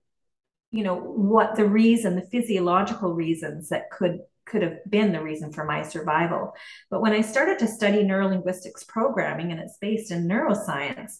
you 0.74 0.84
know 0.84 0.96
what 0.96 1.56
the 1.56 1.66
reason 1.66 2.16
the 2.16 2.28
physiological 2.32 3.14
reasons 3.14 3.70
that 3.70 3.92
could 3.92 4.20
could 4.46 4.64
have 4.64 4.80
been 4.90 5.14
the 5.14 5.22
reason 5.22 5.54
for 5.54 5.64
my 5.64 5.84
survival 5.84 6.52
but 6.90 7.00
when 7.00 7.14
i 7.14 7.22
started 7.22 7.60
to 7.60 7.68
study 7.68 8.04
neurolinguistics 8.04 8.86
programming 8.88 9.52
and 9.52 9.62
it's 9.62 9.78
based 9.80 10.12
in 10.12 10.28
neuroscience 10.28 11.20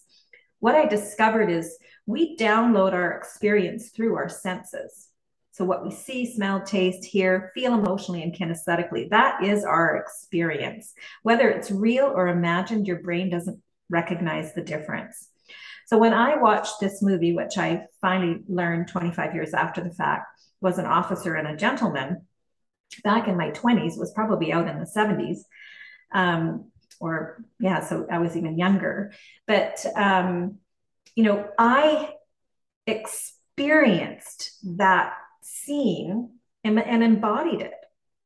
what 0.64 0.74
i 0.74 0.86
discovered 0.86 1.50
is 1.50 1.78
we 2.06 2.36
download 2.36 2.92
our 2.94 3.12
experience 3.12 3.90
through 3.90 4.14
our 4.16 4.30
senses 4.30 5.08
so 5.52 5.62
what 5.64 5.84
we 5.84 5.90
see 5.90 6.34
smell 6.34 6.62
taste 6.62 7.04
hear 7.04 7.52
feel 7.54 7.74
emotionally 7.74 8.22
and 8.22 8.34
kinesthetically 8.34 9.08
that 9.10 9.44
is 9.44 9.62
our 9.64 9.96
experience 9.96 10.94
whether 11.22 11.50
it's 11.50 11.70
real 11.70 12.06
or 12.06 12.28
imagined 12.28 12.86
your 12.86 13.00
brain 13.00 13.28
doesn't 13.28 13.60
recognize 13.90 14.54
the 14.54 14.62
difference 14.62 15.28
so 15.86 15.98
when 15.98 16.14
I 16.14 16.36
watched 16.36 16.80
this 16.80 17.02
movie, 17.02 17.34
which 17.34 17.58
I 17.58 17.86
finally 18.00 18.42
learned 18.48 18.88
25 18.88 19.34
years 19.34 19.52
after 19.52 19.82
the 19.82 19.92
fact 19.92 20.26
was 20.60 20.78
an 20.78 20.86
officer 20.86 21.34
and 21.34 21.46
a 21.46 21.56
gentleman, 21.56 22.26
back 23.02 23.28
in 23.28 23.36
my 23.36 23.50
20s, 23.50 23.98
was 23.98 24.12
probably 24.14 24.52
out 24.52 24.66
in 24.68 24.78
the 24.78 24.86
70s. 24.86 25.40
Um, 26.12 26.70
or 27.04 27.44
yeah, 27.60 27.80
so 27.80 28.06
I 28.10 28.18
was 28.18 28.36
even 28.36 28.58
younger. 28.58 29.12
But 29.46 29.84
um, 29.94 30.58
you 31.14 31.24
know, 31.24 31.48
I 31.58 32.14
experienced 32.86 34.58
that 34.78 35.14
scene 35.42 36.30
and, 36.64 36.78
and 36.78 37.02
embodied 37.02 37.60
it. 37.60 37.74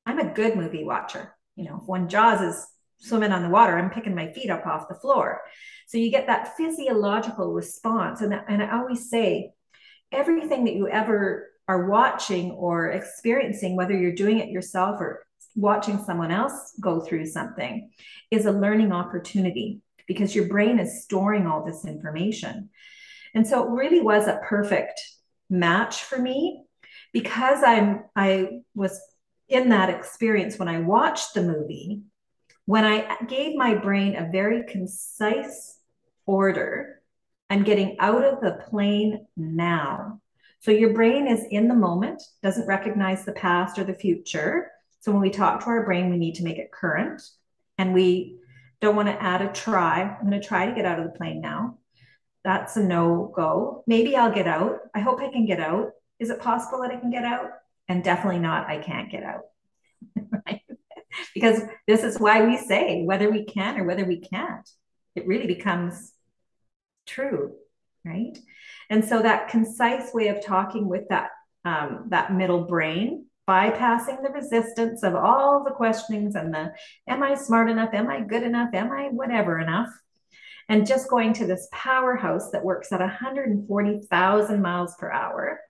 I'm 0.06 0.18
a 0.18 0.32
good 0.32 0.56
movie 0.56 0.84
watcher. 0.84 1.34
You 1.56 1.64
know, 1.64 1.82
when 1.86 2.08
Jaws 2.08 2.40
is 2.40 2.66
swimming 2.98 3.32
on 3.32 3.42
the 3.42 3.50
water, 3.50 3.76
I'm 3.76 3.90
picking 3.90 4.14
my 4.14 4.32
feet 4.32 4.50
up 4.50 4.66
off 4.66 4.88
the 4.88 4.94
floor. 4.94 5.40
So 5.86 5.98
you 5.98 6.10
get 6.10 6.26
that 6.26 6.56
physiological 6.56 7.52
response. 7.52 8.20
And, 8.20 8.32
and 8.48 8.62
I 8.62 8.78
always 8.78 9.10
say, 9.10 9.52
everything 10.12 10.64
that 10.64 10.74
you 10.74 10.88
ever 10.88 11.48
are 11.66 11.86
watching 11.86 12.52
or 12.52 12.90
experiencing, 12.90 13.76
whether 13.76 13.96
you're 13.96 14.14
doing 14.14 14.38
it 14.38 14.48
yourself 14.48 15.00
or 15.00 15.24
watching 15.58 16.02
someone 16.04 16.30
else 16.30 16.74
go 16.80 17.00
through 17.00 17.26
something, 17.26 17.90
is 18.30 18.46
a 18.46 18.52
learning 18.52 18.92
opportunity 18.92 19.80
because 20.06 20.34
your 20.34 20.48
brain 20.48 20.78
is 20.78 21.02
storing 21.02 21.46
all 21.46 21.64
this 21.64 21.84
information. 21.84 22.70
And 23.34 23.46
so 23.46 23.64
it 23.64 23.70
really 23.70 24.00
was 24.00 24.26
a 24.26 24.40
perfect 24.44 25.00
match 25.50 26.04
for 26.04 26.18
me 26.18 26.64
because 27.12 27.62
I'm 27.62 28.04
I 28.16 28.60
was 28.74 29.00
in 29.48 29.70
that 29.70 29.90
experience 29.90 30.58
when 30.58 30.68
I 30.68 30.80
watched 30.80 31.34
the 31.34 31.42
movie 31.42 32.02
when 32.68 32.84
I 32.84 33.16
gave 33.26 33.56
my 33.56 33.76
brain 33.76 34.14
a 34.14 34.30
very 34.30 34.62
concise 34.64 35.78
order, 36.26 37.00
I'm 37.48 37.62
getting 37.62 37.96
out 37.98 38.22
of 38.22 38.42
the 38.42 38.62
plane 38.68 39.26
now. 39.38 40.20
So 40.60 40.70
your 40.70 40.92
brain 40.92 41.28
is 41.28 41.46
in 41.50 41.68
the 41.68 41.74
moment, 41.74 42.22
doesn't 42.42 42.66
recognize 42.66 43.24
the 43.24 43.32
past 43.32 43.78
or 43.78 43.84
the 43.84 43.94
future. 43.94 44.70
So 45.00 45.12
when 45.12 45.20
we 45.20 45.30
talk 45.30 45.60
to 45.60 45.66
our 45.66 45.84
brain, 45.84 46.10
we 46.10 46.16
need 46.16 46.36
to 46.36 46.44
make 46.44 46.58
it 46.58 46.72
current. 46.72 47.22
And 47.76 47.94
we 47.94 48.38
don't 48.80 48.96
want 48.96 49.08
to 49.08 49.22
add 49.22 49.42
a 49.42 49.52
try. 49.52 50.02
I'm 50.02 50.28
going 50.28 50.40
to 50.40 50.46
try 50.46 50.66
to 50.66 50.74
get 50.74 50.84
out 50.84 50.98
of 50.98 51.04
the 51.04 51.16
plane 51.16 51.40
now. 51.40 51.78
That's 52.44 52.76
a 52.76 52.82
no 52.82 53.32
go. 53.34 53.84
Maybe 53.86 54.16
I'll 54.16 54.32
get 54.32 54.46
out. 54.46 54.78
I 54.94 55.00
hope 55.00 55.20
I 55.20 55.30
can 55.30 55.46
get 55.46 55.60
out. 55.60 55.90
Is 56.18 56.30
it 56.30 56.40
possible 56.40 56.82
that 56.82 56.90
I 56.90 56.96
can 56.96 57.10
get 57.10 57.24
out? 57.24 57.50
And 57.88 58.04
definitely 58.04 58.40
not, 58.40 58.68
I 58.68 58.78
can't 58.78 59.10
get 59.10 59.22
out. 59.22 59.42
right? 60.46 60.62
because 61.34 61.60
this 61.86 62.04
is 62.04 62.18
why 62.18 62.44
we 62.44 62.56
say 62.56 63.04
whether 63.04 63.30
we 63.30 63.44
can 63.44 63.78
or 63.78 63.84
whether 63.84 64.04
we 64.04 64.20
can't, 64.20 64.68
it 65.14 65.26
really 65.26 65.46
becomes 65.46 66.12
true, 67.06 67.54
right? 68.04 68.38
And 68.90 69.04
so 69.04 69.22
that 69.22 69.48
concise 69.48 70.12
way 70.14 70.28
of 70.28 70.44
talking 70.44 70.88
with 70.88 71.08
that 71.08 71.30
um, 71.64 72.06
that 72.10 72.32
middle 72.32 72.64
brain, 72.64 73.26
bypassing 73.48 74.22
the 74.22 74.30
resistance 74.30 75.02
of 75.02 75.14
all 75.14 75.64
the 75.64 75.70
questionings 75.70 76.34
and 76.34 76.52
the 76.52 76.72
am 77.08 77.22
I 77.22 77.34
smart 77.34 77.70
enough? 77.70 77.94
Am 77.94 78.08
I 78.08 78.20
good 78.20 78.42
enough? 78.42 78.74
Am 78.74 78.92
I 78.92 79.08
whatever 79.08 79.58
enough? 79.58 79.88
And 80.68 80.86
just 80.86 81.08
going 81.08 81.32
to 81.34 81.46
this 81.46 81.66
powerhouse 81.72 82.50
that 82.50 82.64
works 82.64 82.92
at 82.92 83.00
140,000 83.00 84.62
miles 84.62 84.94
per 84.96 85.10
hour 85.10 85.60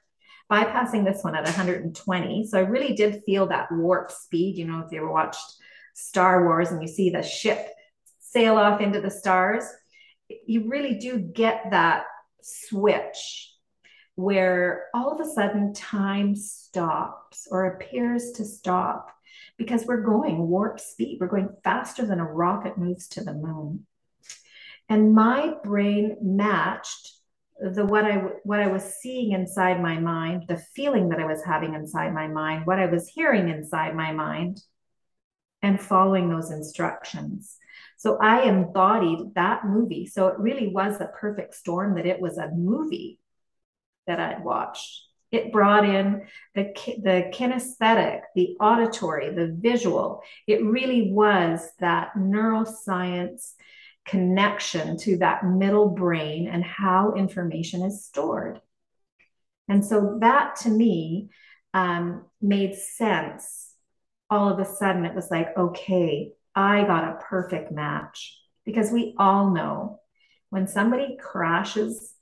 bypassing 0.51 1.05
this 1.05 1.23
one 1.23 1.37
at 1.37 1.45
120. 1.45 2.47
So 2.47 2.59
I 2.59 2.63
really 2.63 2.95
did 2.95 3.23
feel 3.25 3.47
that 3.49 3.71
warp 3.71 4.11
speed. 4.11 4.57
You 4.57 4.67
know, 4.67 4.81
if 4.81 4.91
you 4.91 4.99
ever 4.99 5.13
watched 5.13 5.55
Star 5.95 6.45
Wars 6.45 6.71
and 6.71 6.81
you 6.81 6.89
see 6.89 7.11
the 7.11 7.23
ship 7.23 7.69
sail 8.21 8.57
off 8.57 8.81
into 8.81 9.01
the 9.01 9.11
stars, 9.11 9.65
you 10.47 10.69
really 10.69 10.99
do 10.99 11.19
get 11.19 11.71
that 11.71 12.05
switch 12.43 13.48
where 14.19 14.87
all 14.95 15.13
of 15.13 15.21
a 15.21 15.31
sudden 15.31 15.73
time 15.73 16.35
stops 16.35 17.47
or 17.53 17.67
appears 17.67 18.33
to 18.33 18.45
stop 18.45 19.13
because 19.57 19.87
we're 19.87 20.03
going 20.03 20.49
warp 20.49 20.81
speed. 20.81 21.19
We're 21.21 21.29
going 21.29 21.51
faster 21.63 22.05
than 22.05 22.19
a 22.19 22.25
rocket 22.25 22.77
moves 22.77 23.07
to 23.11 23.23
the 23.23 23.33
moon. 23.33 23.87
And 24.89 25.15
my 25.15 25.55
brain 25.63 26.17
matched 26.21 27.13
the 27.61 27.87
what 27.87 28.05
I 28.05 28.17
what 28.43 28.59
I 28.59 28.67
was 28.67 28.83
seeing 28.83 29.31
inside 29.31 29.81
my 29.81 30.01
mind, 30.01 30.47
the 30.49 30.65
feeling 30.75 31.11
that 31.11 31.21
I 31.21 31.25
was 31.25 31.45
having 31.45 31.75
inside 31.75 32.13
my 32.13 32.27
mind, 32.27 32.67
what 32.67 32.81
I 32.81 32.87
was 32.87 33.07
hearing 33.07 33.49
inside 33.49 33.95
my 33.95 34.11
mind, 34.11 34.61
and 35.63 35.81
following 35.81 36.29
those 36.29 36.51
instructions. 36.51 37.57
So 37.97 38.19
I 38.21 38.49
embodied 38.49 39.37
that 39.37 39.65
movie. 39.65 40.07
So 40.07 40.27
it 40.27 40.41
really 40.41 40.67
was 40.67 41.01
a 41.01 41.07
perfect 41.07 41.55
storm 41.55 41.95
that 41.95 42.07
it 42.07 42.21
was 42.21 42.37
a 42.37 42.51
movie 42.51 43.21
that 44.09 44.19
I'd 44.19 44.43
watched. 44.43 45.05
It 45.31 45.53
brought 45.53 45.85
in 45.85 46.27
the, 46.55 46.73
the 47.03 47.31
kinesthetic, 47.33 48.23
the 48.35 48.57
auditory, 48.59 49.33
the 49.33 49.55
visual. 49.57 50.23
It 50.47 50.65
really 50.65 51.13
was 51.13 51.69
that 51.79 52.15
neuroscience 52.17 53.53
connection 54.07 54.97
to 54.97 55.19
that 55.19 55.45
middle 55.45 55.91
brain 55.91 56.49
and 56.49 56.65
how 56.65 57.13
information 57.13 57.83
is 57.83 58.05
stored. 58.05 58.61
And 59.69 59.85
so 59.85 60.19
that 60.23 60.57
to 60.63 60.71
me 60.71 61.29
um, 61.75 62.25
made 62.41 62.75
sense. 62.75 63.75
All 64.31 64.49
of 64.49 64.59
a 64.59 64.65
sudden, 64.65 65.05
it 65.05 65.15
was 65.15 65.31
like, 65.31 65.57
okay, 65.57 66.33
I 66.55 66.85
got 66.85 67.05
a 67.05 67.21
perfect 67.29 67.71
match 67.71 68.39
because 68.65 68.91
we 68.91 69.15
all 69.19 69.51
know 69.51 70.01
when 70.51 70.67
somebody 70.67 71.19
crashes 71.21 72.15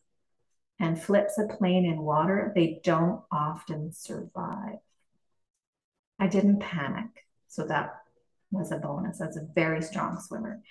and 0.78 1.00
flips 1.00 1.38
a 1.38 1.46
plane 1.46 1.86
in 1.86 1.98
water, 1.98 2.52
they 2.54 2.80
don't 2.84 3.22
often 3.30 3.92
survive. 3.92 4.78
I 6.18 6.26
didn't 6.26 6.60
panic. 6.60 7.26
So 7.48 7.66
that 7.66 8.02
was 8.50 8.72
a 8.72 8.76
bonus. 8.76 9.18
That's 9.18 9.36
a 9.36 9.48
very 9.54 9.82
strong 9.82 10.20
swimmer. 10.20 10.62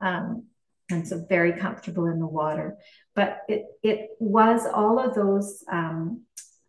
Um, 0.00 0.44
and 0.90 1.06
so 1.08 1.24
very 1.28 1.52
comfortable 1.58 2.06
in 2.06 2.18
the 2.18 2.26
water. 2.26 2.76
But 3.14 3.40
it, 3.48 3.64
it 3.82 4.10
was 4.18 4.66
all 4.66 4.98
of 4.98 5.14
those 5.14 5.64
um, 5.70 6.22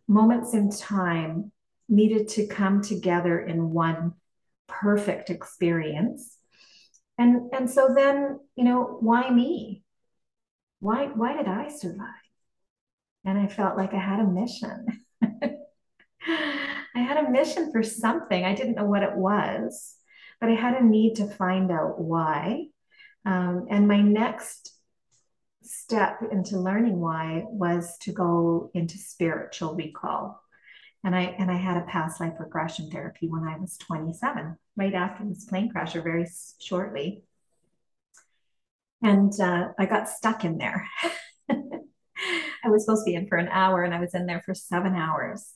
moments 0.08 0.54
in 0.54 0.70
time 0.70 1.52
needed 1.88 2.28
to 2.28 2.46
come 2.46 2.82
together 2.82 3.38
in 3.38 3.70
one 3.70 4.14
perfect 4.66 5.30
experience. 5.30 6.36
And, 7.18 7.52
and 7.52 7.70
so 7.70 7.94
then, 7.94 8.40
you 8.56 8.64
know, 8.64 8.98
why 9.00 9.30
me? 9.30 9.82
Why, 10.80 11.06
why 11.06 11.36
did 11.36 11.48
I 11.48 11.68
survive? 11.68 12.25
And 13.26 13.36
I 13.36 13.48
felt 13.48 13.76
like 13.76 13.92
I 13.92 13.98
had 13.98 14.20
a 14.20 14.24
mission. 14.24 14.86
I 16.22 17.00
had 17.00 17.16
a 17.18 17.30
mission 17.30 17.72
for 17.72 17.82
something. 17.82 18.44
I 18.44 18.54
didn't 18.54 18.76
know 18.76 18.84
what 18.84 19.02
it 19.02 19.16
was, 19.16 19.96
but 20.40 20.48
I 20.48 20.54
had 20.54 20.74
a 20.74 20.84
need 20.84 21.16
to 21.16 21.26
find 21.26 21.70
out 21.72 22.00
why. 22.00 22.66
Um, 23.26 23.66
and 23.68 23.88
my 23.88 24.00
next 24.00 24.72
step 25.62 26.20
into 26.30 26.60
learning 26.60 27.00
why 27.00 27.42
was 27.46 27.98
to 28.02 28.12
go 28.12 28.70
into 28.74 28.96
spiritual 28.96 29.74
recall. 29.74 30.40
And 31.02 31.14
I 31.14 31.34
and 31.38 31.50
I 31.50 31.56
had 31.56 31.76
a 31.76 31.86
past 31.86 32.20
life 32.20 32.34
regression 32.38 32.90
therapy 32.90 33.28
when 33.28 33.42
I 33.42 33.58
was 33.58 33.76
27, 33.78 34.56
right 34.76 34.94
after 34.94 35.24
this 35.24 35.44
plane 35.44 35.68
crash, 35.68 35.96
or 35.96 36.02
very 36.02 36.26
shortly. 36.60 37.22
And 39.02 39.32
uh, 39.40 39.68
I 39.78 39.86
got 39.86 40.08
stuck 40.08 40.44
in 40.44 40.58
there. 40.58 40.88
I 42.66 42.70
was 42.70 42.84
supposed 42.84 43.04
to 43.04 43.10
be 43.10 43.14
in 43.14 43.28
for 43.28 43.38
an 43.38 43.48
hour 43.48 43.82
and 43.82 43.94
I 43.94 44.00
was 44.00 44.14
in 44.14 44.26
there 44.26 44.42
for 44.44 44.54
seven 44.54 44.94
hours 44.94 45.52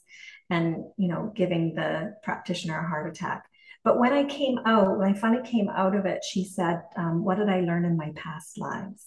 and, 0.49 0.77
you 0.97 1.09
know, 1.09 1.33
giving 1.35 1.75
the 1.75 2.15
practitioner 2.23 2.79
a 2.79 2.89
heart 2.89 3.09
attack. 3.09 3.45
But 3.83 3.99
when 3.99 4.13
I 4.13 4.25
came 4.25 4.59
out, 4.67 4.99
when 4.99 5.09
I 5.09 5.19
finally 5.19 5.49
came 5.49 5.69
out 5.69 5.97
of 5.97 6.07
it, 6.07 6.23
she 6.25 6.45
said, 6.45 6.83
um, 6.97 7.25
What 7.25 7.39
did 7.39 7.49
I 7.49 7.61
learn 7.61 7.85
in 7.85 7.97
my 7.97 8.13
past 8.15 8.59
lives? 8.59 9.05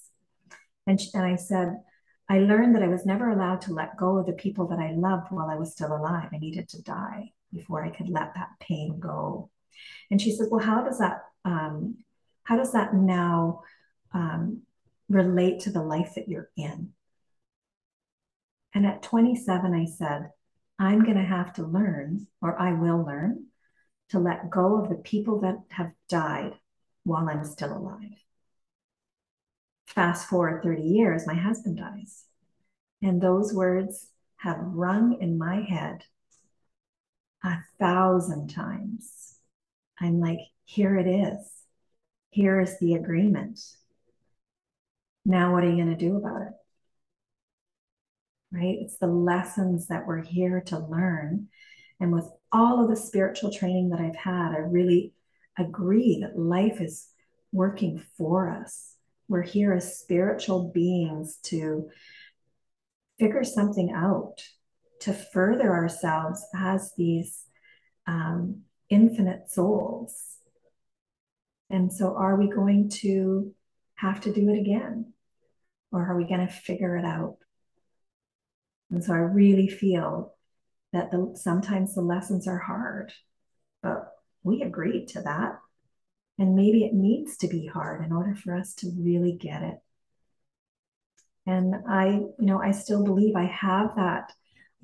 And, 0.88 1.00
she, 1.00 1.10
and 1.14 1.24
I 1.24 1.36
said, 1.36 1.78
I 2.30 2.40
learned 2.40 2.76
that 2.76 2.84
I 2.84 2.88
was 2.88 3.06
never 3.06 3.30
allowed 3.30 3.62
to 3.62 3.74
let 3.74 3.98
go 3.98 4.18
of 4.18 4.26
the 4.26 4.34
people 4.34 4.68
that 4.70 4.80
I 4.80 4.92
loved 4.94 5.28
while 5.32 5.50
I 5.50 5.56
was 5.56 5.72
still 5.72 5.96
alive. 5.96 6.30
I 6.34 6.40
needed 6.40 6.70
to 6.70 6.82
die 6.82 7.32
before 7.54 7.84
I 7.84 7.90
could 7.90 8.10
let 8.10 8.34
that 8.36 8.50
pain 8.60 9.00
go. 9.00 9.50
And 10.10 10.20
she 10.22 10.32
said, 10.32 10.48
Well, 10.50 10.66
how 10.66 10.84
does 10.84 11.00
that 11.00 11.24
um, 11.46 11.98
how 12.44 12.58
does 12.58 12.74
that 12.74 12.94
now 12.94 13.62
um, 14.14 14.62
relate 15.10 15.62
to 15.62 15.72
the 15.72 15.82
life 15.82 16.14
that 16.16 16.28
you're 16.28 16.50
in? 16.58 16.94
And 18.74 18.86
at 18.86 19.04
27, 19.04 19.74
I 19.74 19.86
said, 19.86 20.32
I'm 20.80 21.04
going 21.04 21.18
to 21.18 21.24
have 21.24 21.54
to 21.54 21.66
learn, 21.66 22.28
or 22.42 22.60
I 22.60 22.74
will 22.74 23.06
learn, 23.06 23.46
to 24.10 24.20
let 24.20 24.50
go 24.50 24.82
of 24.82 24.90
the 24.90 24.96
people 24.96 25.42
that 25.42 25.58
have 25.70 25.92
died 26.10 26.54
while 27.04 27.30
I'm 27.30 27.44
still 27.46 27.76
alive. 27.76 28.18
Fast 29.88 30.28
forward 30.28 30.64
30 30.64 30.82
years, 30.82 31.28
my 31.28 31.36
husband 31.36 31.78
dies. 31.78 32.24
And 33.02 33.22
those 33.22 33.54
words 33.54 34.08
have 34.38 34.58
rung 34.60 35.18
in 35.22 35.38
my 35.38 35.62
head 35.62 36.04
a 37.44 37.58
thousand 37.80 38.50
times. 38.50 39.36
I'm 40.00 40.20
like, 40.20 40.40
here 40.66 40.98
it 40.98 41.08
is. 41.08 41.52
Here 42.30 42.60
is 42.60 42.80
the 42.80 42.96
agreement. 42.96 43.60
Now, 45.26 45.54
what 45.54 45.64
are 45.64 45.70
you 45.70 45.76
going 45.76 45.96
to 45.96 46.10
do 46.10 46.18
about 46.18 46.42
it? 46.42 46.54
Right? 48.54 48.78
It's 48.82 48.98
the 48.98 49.08
lessons 49.08 49.88
that 49.88 50.06
we're 50.06 50.22
here 50.22 50.62
to 50.68 50.78
learn. 50.78 51.48
And 52.00 52.12
with 52.12 52.30
all 52.52 52.84
of 52.84 52.90
the 52.90 52.96
spiritual 52.96 53.52
training 53.52 53.90
that 53.90 54.00
I've 54.00 54.16
had, 54.16 54.52
I 54.52 54.60
really 54.60 55.14
agree 55.58 56.20
that 56.22 56.38
life 56.38 56.80
is 56.80 57.08
working 57.52 58.04
for 58.18 58.50
us. 58.50 58.96
We're 59.28 59.42
here 59.42 59.74
as 59.74 59.98
spiritual 59.98 60.72
beings 60.72 61.40
to 61.44 61.90
figure 63.20 63.44
something 63.44 63.92
out, 63.92 64.42
to 65.02 65.14
further 65.14 65.74
ourselves 65.74 66.46
as 66.56 66.94
these 66.96 67.44
um, 68.06 68.62
infinite 68.90 69.50
souls. 69.50 70.14
And 71.70 71.92
so, 71.92 72.16
are 72.16 72.36
we 72.36 72.50
going 72.50 72.90
to 73.02 73.54
have 73.96 74.22
to 74.22 74.34
do 74.34 74.50
it 74.50 74.60
again? 74.60 75.14
Or 75.92 76.06
are 76.06 76.18
we 76.18 76.26
going 76.26 76.46
to 76.46 76.52
figure 76.52 76.98
it 76.98 77.06
out? 77.06 77.38
And 78.94 79.04
so 79.04 79.12
I 79.12 79.18
really 79.18 79.68
feel 79.68 80.36
that 80.92 81.10
the, 81.10 81.34
sometimes 81.36 81.96
the 81.96 82.02
lessons 82.02 82.48
are 82.48 82.60
hard, 82.60 83.12
but 83.82 84.08
we 84.44 84.62
agreed 84.62 85.08
to 85.10 85.22
that. 85.22 85.58
And 86.38 86.56
maybe 86.56 86.84
it 86.84 86.94
needs 86.94 87.38
to 87.38 87.48
be 87.48 87.66
hard 87.66 88.06
in 88.06 88.12
order 88.12 88.36
for 88.36 88.56
us 88.56 88.76
to 88.76 88.92
really 88.96 89.32
get 89.34 89.64
it. 89.64 89.78
And 91.48 91.74
I, 91.90 92.08
you 92.08 92.36
know, 92.40 92.62
I 92.62 92.70
still 92.70 93.04
believe 93.04 93.36
I 93.36 93.46
have 93.46 93.96
that 93.96 94.32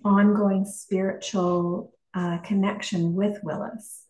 ongoing 0.04 0.66
spiritual 0.66 1.94
uh, 2.16 2.40
connection 2.40 3.14
with 3.14 3.38
Willis. 3.44 4.06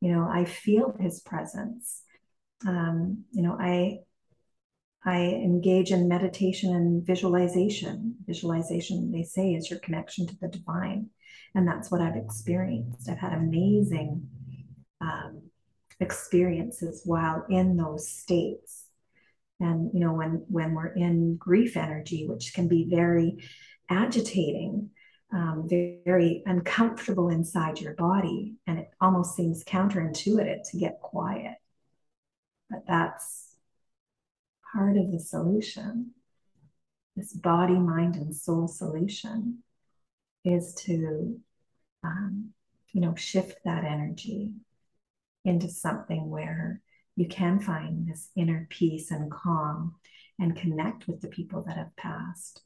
You 0.00 0.12
know, 0.12 0.28
I 0.30 0.44
feel 0.44 0.94
his 1.00 1.20
presence. 1.20 2.02
Um, 2.64 3.24
you 3.32 3.42
know, 3.42 3.56
I 3.58 3.98
I 5.04 5.20
engage 5.20 5.92
in 5.92 6.08
meditation 6.08 6.74
and 6.74 7.04
visualization. 7.06 8.16
Visualization, 8.26 9.10
they 9.12 9.22
say, 9.22 9.54
is 9.54 9.70
your 9.70 9.78
connection 9.80 10.26
to 10.26 10.38
the 10.38 10.48
divine. 10.48 11.08
And 11.54 11.66
that's 11.66 11.90
what 11.90 12.00
I've 12.00 12.16
experienced. 12.16 13.08
I've 13.08 13.18
had 13.18 13.32
amazing 13.32 14.28
um, 15.00 15.42
experiences 16.00 17.02
while 17.04 17.44
in 17.48 17.76
those 17.76 18.08
states. 18.08 18.84
And 19.58 19.90
you 19.92 20.00
know, 20.00 20.12
when 20.12 20.44
when 20.48 20.74
we're 20.74 20.94
in 20.94 21.36
grief 21.36 21.76
energy, 21.76 22.26
which 22.26 22.54
can 22.54 22.68
be 22.68 22.86
very 22.88 23.38
agitating, 23.90 24.90
um, 25.32 25.66
very, 25.68 26.00
very 26.04 26.42
uncomfortable 26.46 27.28
inside 27.28 27.80
your 27.80 27.94
body, 27.94 28.56
and 28.66 28.78
it 28.78 28.90
almost 29.00 29.36
seems 29.36 29.64
counterintuitive 29.64 30.70
to 30.70 30.78
get 30.78 31.00
quiet. 31.00 31.56
But 32.70 32.86
that's 32.86 33.49
part 34.72 34.96
of 34.96 35.10
the 35.12 35.20
solution, 35.20 36.12
this 37.16 37.32
body, 37.32 37.74
mind, 37.74 38.16
and 38.16 38.34
soul 38.34 38.68
solution, 38.68 39.62
is 40.44 40.74
to, 40.74 41.38
um, 42.04 42.50
you 42.92 43.00
know, 43.00 43.14
shift 43.14 43.58
that 43.64 43.84
energy 43.84 44.52
into 45.44 45.68
something 45.68 46.30
where 46.30 46.80
you 47.16 47.26
can 47.26 47.60
find 47.60 48.08
this 48.08 48.30
inner 48.36 48.66
peace 48.70 49.10
and 49.10 49.30
calm 49.30 49.94
and 50.38 50.56
connect 50.56 51.06
with 51.06 51.20
the 51.20 51.28
people 51.28 51.62
that 51.66 51.76
have 51.76 51.94
passed. 51.96 52.62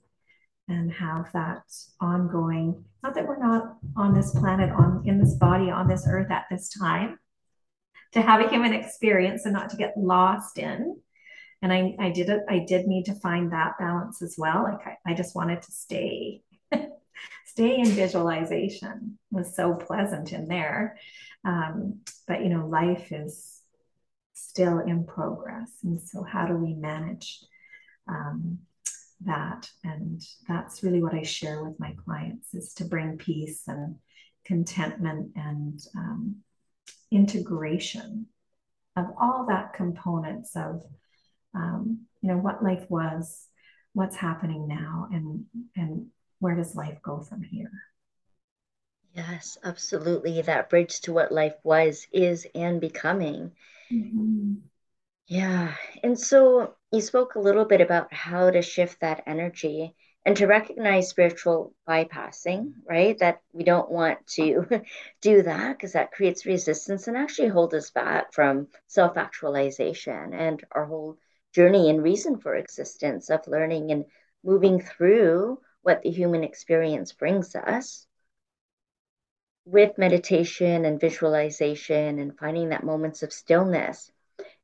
and 0.68 0.90
have 0.92 1.30
that 1.32 1.62
ongoing 2.00 2.84
not 3.02 3.14
that 3.14 3.26
we're 3.28 3.38
not 3.38 3.76
on 3.96 4.14
this 4.14 4.30
planet 4.30 4.70
on 4.70 5.02
in 5.04 5.18
this 5.18 5.34
body 5.34 5.70
on 5.70 5.86
this 5.86 6.06
earth 6.08 6.30
at 6.30 6.46
this 6.50 6.70
time 6.70 7.18
to 8.12 8.22
have 8.22 8.40
a 8.40 8.48
human 8.48 8.72
experience 8.72 9.44
and 9.44 9.52
not 9.52 9.68
to 9.68 9.76
get 9.76 9.92
lost 9.96 10.58
in 10.58 10.96
and 11.64 11.72
i 11.72 11.96
i 11.98 12.10
did 12.10 12.28
it 12.28 12.42
i 12.48 12.60
did 12.60 12.86
need 12.86 13.06
to 13.06 13.14
find 13.14 13.50
that 13.50 13.76
balance 13.78 14.22
as 14.22 14.36
well. 14.38 14.62
Like 14.64 14.86
i, 14.86 15.10
I 15.10 15.14
just 15.14 15.34
wanted 15.34 15.62
to 15.62 15.72
stay 15.72 16.42
stay 17.46 17.78
in 17.78 17.86
visualization 17.86 19.18
it 19.32 19.36
was 19.36 19.56
so 19.56 19.74
pleasant 19.74 20.32
in 20.32 20.46
there. 20.46 20.96
Um, 21.44 22.00
but 22.28 22.42
you 22.42 22.50
know 22.50 22.66
life 22.66 23.10
is 23.10 23.62
still 24.34 24.80
in 24.80 25.04
progress. 25.04 25.70
And 25.82 26.00
so 26.00 26.22
how 26.22 26.46
do 26.46 26.54
we 26.54 26.74
manage 26.74 27.40
um, 28.08 28.58
that? 29.24 29.68
And 29.82 30.22
that's 30.46 30.82
really 30.82 31.02
what 31.02 31.14
i 31.14 31.22
share 31.22 31.64
with 31.64 31.80
my 31.80 31.94
clients 32.04 32.52
is 32.54 32.74
to 32.74 32.84
bring 32.84 33.16
peace 33.16 33.62
and 33.66 33.96
contentment 34.44 35.32
and 35.34 35.80
um, 35.96 36.36
integration 37.10 38.26
of 38.96 39.06
all 39.20 39.46
that 39.48 39.72
components 39.72 40.54
of 40.54 40.84
um, 41.54 42.00
you 42.20 42.28
know 42.28 42.38
what 42.38 42.62
life 42.62 42.84
was 42.88 43.46
what's 43.92 44.16
happening 44.16 44.66
now 44.66 45.08
and 45.12 45.44
and 45.76 46.06
where 46.40 46.56
does 46.56 46.74
life 46.74 46.98
go 47.02 47.20
from 47.20 47.42
here 47.42 47.70
yes 49.14 49.56
absolutely 49.64 50.42
that 50.42 50.70
bridge 50.70 51.00
to 51.00 51.12
what 51.12 51.32
life 51.32 51.54
was 51.62 52.06
is 52.12 52.46
and 52.54 52.80
becoming 52.80 53.52
mm-hmm. 53.92 54.54
yeah 55.26 55.74
and 56.02 56.18
so 56.18 56.74
you 56.90 57.00
spoke 57.00 57.34
a 57.34 57.40
little 57.40 57.64
bit 57.64 57.80
about 57.80 58.12
how 58.12 58.50
to 58.50 58.62
shift 58.62 59.00
that 59.00 59.22
energy 59.26 59.94
and 60.26 60.36
to 60.38 60.46
recognize 60.46 61.08
spiritual 61.08 61.74
bypassing, 61.86 62.72
right? 62.88 63.18
That 63.18 63.40
we 63.52 63.62
don't 63.62 63.90
want 63.90 64.26
to 64.28 64.80
do 65.20 65.42
that 65.42 65.76
because 65.76 65.92
that 65.92 66.12
creates 66.12 66.46
resistance 66.46 67.08
and 67.08 67.16
actually 67.16 67.48
hold 67.48 67.74
us 67.74 67.90
back 67.90 68.32
from 68.32 68.68
self 68.86 69.16
actualization 69.16 70.32
and 70.32 70.64
our 70.72 70.86
whole 70.86 71.18
journey 71.54 71.88
and 71.88 72.02
reason 72.02 72.38
for 72.38 72.54
existence 72.54 73.30
of 73.30 73.46
learning 73.46 73.92
and 73.92 74.04
moving 74.42 74.80
through 74.80 75.58
what 75.82 76.02
the 76.02 76.10
human 76.10 76.44
experience 76.44 77.12
brings 77.12 77.54
us 77.54 78.06
with 79.64 79.96
meditation 79.96 80.84
and 80.84 81.00
visualization 81.00 82.18
and 82.18 82.38
finding 82.38 82.70
that 82.70 82.84
moments 82.84 83.22
of 83.22 83.32
stillness. 83.32 84.10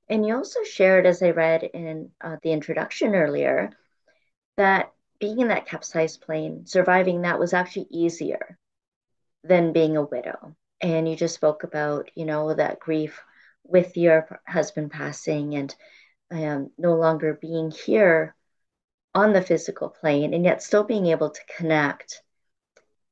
And 0.09 0.26
you 0.26 0.35
also 0.35 0.62
shared, 0.64 1.07
as 1.07 1.22
I 1.22 1.31
read 1.31 1.62
in 1.62 2.11
uh, 2.20 2.37
the 2.42 2.53
introduction 2.53 3.14
earlier, 3.14 3.70
that 4.57 4.92
being 5.20 5.40
in 5.40 5.48
that 5.48 5.66
capsized 5.66 6.22
plane, 6.22 6.66
surviving 6.66 7.22
that 7.22 7.38
was 7.38 7.55
actually 7.55 7.87
easier 7.90 8.59
than 9.44 9.72
being 9.72 9.96
a 9.96 10.03
widow. 10.03 10.57
And 10.81 11.09
you 11.09 11.16
just 11.16 11.35
spoke 11.35 11.62
about, 11.62 12.11
you 12.14 12.24
know, 12.24 12.53
that 12.53 12.81
grief 12.81 13.22
with 13.64 13.96
your 13.96 14.40
husband 14.46 14.90
passing 14.90 15.55
and 15.55 15.74
um, 16.31 16.71
no 16.79 16.95
longer 16.95 17.38
being 17.40 17.71
here 17.71 18.35
on 19.14 19.33
the 19.33 19.43
physical 19.43 19.88
plane, 19.88 20.35
and 20.35 20.45
yet 20.45 20.62
still 20.62 20.85
being 20.85 21.07
able 21.07 21.31
to 21.31 21.40
connect 21.57 22.23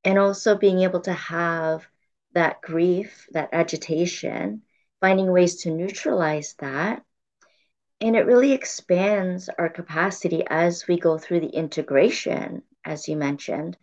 and 0.05 0.19
also 0.19 0.57
being 0.57 0.81
able 0.81 1.01
to 1.01 1.13
have 1.13 1.87
that 2.33 2.61
grief, 2.63 3.27
that 3.33 3.49
agitation, 3.53 4.63
finding 5.01 5.31
ways 5.31 5.63
to 5.63 5.71
neutralize 5.71 6.55
that 6.61 7.03
and 8.01 8.15
it 8.15 8.27
really 8.27 8.53
expands 8.53 9.49
our 9.59 9.69
capacity 9.69 10.45
as 10.49 10.87
we 10.87 10.99
go 10.99 11.19
through 11.19 11.41
the 11.41 11.49
integration, 11.49 12.63
as 12.85 13.09
you 13.09 13.17
mentioned, 13.17 13.77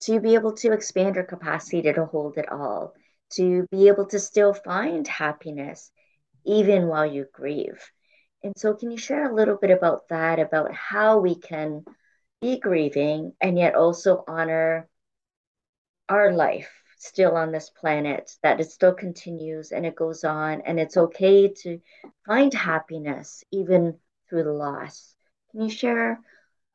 to 0.00 0.20
be 0.20 0.34
able 0.34 0.52
to 0.52 0.72
expand 0.72 1.16
our 1.16 1.24
capacity 1.24 1.82
to 1.82 2.06
hold 2.06 2.38
it 2.38 2.50
all, 2.50 2.94
to 3.30 3.66
be 3.70 3.88
able 3.88 4.06
to 4.06 4.20
still 4.20 4.54
find 4.54 5.08
happiness 5.08 5.90
even 6.44 6.86
while 6.86 7.04
you 7.04 7.26
grieve. 7.32 7.90
And 8.42 8.54
so, 8.56 8.74
can 8.74 8.90
you 8.90 8.96
share 8.96 9.30
a 9.30 9.34
little 9.34 9.56
bit 9.56 9.70
about 9.70 10.08
that, 10.08 10.38
about 10.38 10.72
how 10.72 11.18
we 11.18 11.34
can 11.34 11.84
be 12.40 12.58
grieving 12.58 13.32
and 13.40 13.58
yet 13.58 13.74
also 13.74 14.24
honor 14.28 14.88
our 16.08 16.32
life 16.32 16.70
still 16.98 17.36
on 17.36 17.52
this 17.52 17.70
planet, 17.70 18.30
that 18.42 18.60
it 18.60 18.70
still 18.70 18.92
continues 18.92 19.72
and 19.72 19.86
it 19.86 19.94
goes 19.94 20.24
on, 20.24 20.60
and 20.62 20.80
it's 20.80 20.96
okay 20.96 21.48
to 21.48 21.80
find 22.26 22.52
happiness 22.52 23.44
even 23.52 23.98
through 24.28 24.44
the 24.44 24.52
loss. 24.52 25.14
Can 25.50 25.62
you 25.62 25.70
share 25.70 26.20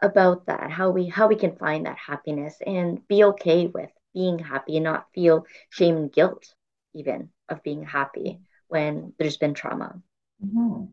about 0.01 0.45
that? 0.47 0.71
How 0.71 0.91
we 0.91 1.07
how 1.07 1.27
we 1.27 1.35
can 1.35 1.55
find 1.55 1.85
that 1.85 1.97
happiness 1.97 2.55
and 2.65 3.05
be 3.07 3.23
okay 3.25 3.67
with 3.67 3.89
being 4.13 4.39
happy 4.39 4.77
and 4.77 4.83
not 4.83 5.07
feel 5.13 5.45
shame 5.69 5.97
and 5.97 6.11
guilt 6.11 6.53
even 6.93 7.29
of 7.49 7.63
being 7.63 7.83
happy 7.83 8.39
when 8.67 9.13
there's 9.17 9.37
been 9.37 9.53
trauma. 9.53 10.01
Mm-hmm. 10.43 10.85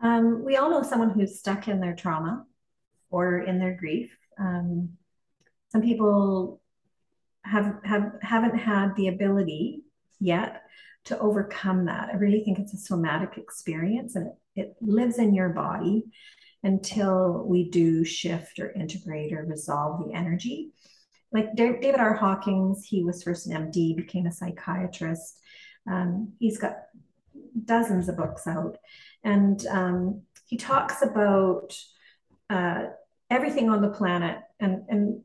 Um, 0.00 0.44
we 0.44 0.56
all 0.56 0.70
know 0.70 0.82
someone 0.82 1.10
who's 1.10 1.38
stuck 1.38 1.68
in 1.68 1.80
their 1.80 1.94
trauma 1.94 2.44
or 3.10 3.40
in 3.40 3.58
their 3.58 3.74
grief. 3.74 4.16
Um, 4.38 4.90
some 5.70 5.82
people 5.82 6.60
have, 7.44 7.76
have 7.84 8.12
haven't 8.22 8.58
had 8.58 8.94
the 8.96 9.08
ability 9.08 9.82
yet 10.20 10.62
to 11.04 11.18
overcome 11.18 11.86
that. 11.86 12.10
I 12.12 12.16
really 12.16 12.42
think 12.44 12.58
it's 12.58 12.74
a 12.74 12.78
somatic 12.78 13.38
experience 13.38 14.16
and 14.16 14.26
it, 14.26 14.60
it 14.60 14.76
lives 14.80 15.18
in 15.18 15.34
your 15.34 15.50
body 15.50 16.04
until 16.62 17.44
we 17.46 17.70
do 17.70 18.04
shift 18.04 18.58
or 18.58 18.72
integrate 18.72 19.32
or 19.32 19.44
resolve 19.44 20.04
the 20.04 20.14
energy. 20.14 20.72
Like 21.32 21.54
David 21.54 21.96
R. 21.96 22.14
Hawkins, 22.14 22.84
he 22.84 23.04
was 23.04 23.22
first 23.22 23.46
an 23.46 23.70
MD, 23.70 23.96
became 23.96 24.26
a 24.26 24.32
psychiatrist. 24.32 25.38
Um, 25.88 26.32
he's 26.38 26.58
got 26.58 26.76
dozens 27.64 28.08
of 28.08 28.16
books 28.16 28.46
out, 28.46 28.76
and 29.24 29.64
um, 29.66 30.22
he 30.46 30.56
talks 30.56 31.02
about 31.02 31.76
uh, 32.50 32.84
everything 33.30 33.70
on 33.70 33.82
the 33.82 33.90
planet 33.90 34.38
and 34.60 34.84
and 34.88 35.22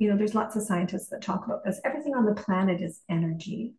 you 0.00 0.08
know, 0.08 0.16
there's 0.16 0.34
lots 0.34 0.56
of 0.56 0.62
scientists 0.62 1.08
that 1.08 1.20
talk 1.20 1.44
about 1.44 1.62
this. 1.62 1.78
Everything 1.84 2.14
on 2.14 2.24
the 2.24 2.34
planet 2.34 2.80
is 2.80 3.02
energy. 3.10 3.74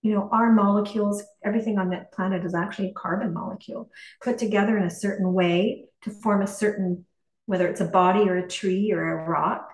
You 0.00 0.14
know, 0.14 0.28
our 0.32 0.50
molecules, 0.50 1.22
everything 1.44 1.78
on 1.78 1.90
that 1.90 2.10
planet 2.10 2.44
is 2.44 2.54
actually 2.54 2.88
a 2.88 2.94
carbon 2.94 3.34
molecule 3.34 3.90
put 4.22 4.38
together 4.38 4.78
in 4.78 4.84
a 4.84 4.90
certain 4.90 5.30
way 5.34 5.84
to 6.02 6.10
form 6.10 6.40
a 6.40 6.46
certain, 6.46 7.04
whether 7.44 7.68
it's 7.68 7.82
a 7.82 7.84
body 7.84 8.20
or 8.20 8.36
a 8.36 8.48
tree 8.48 8.92
or 8.92 9.02
a 9.02 9.28
rock 9.28 9.70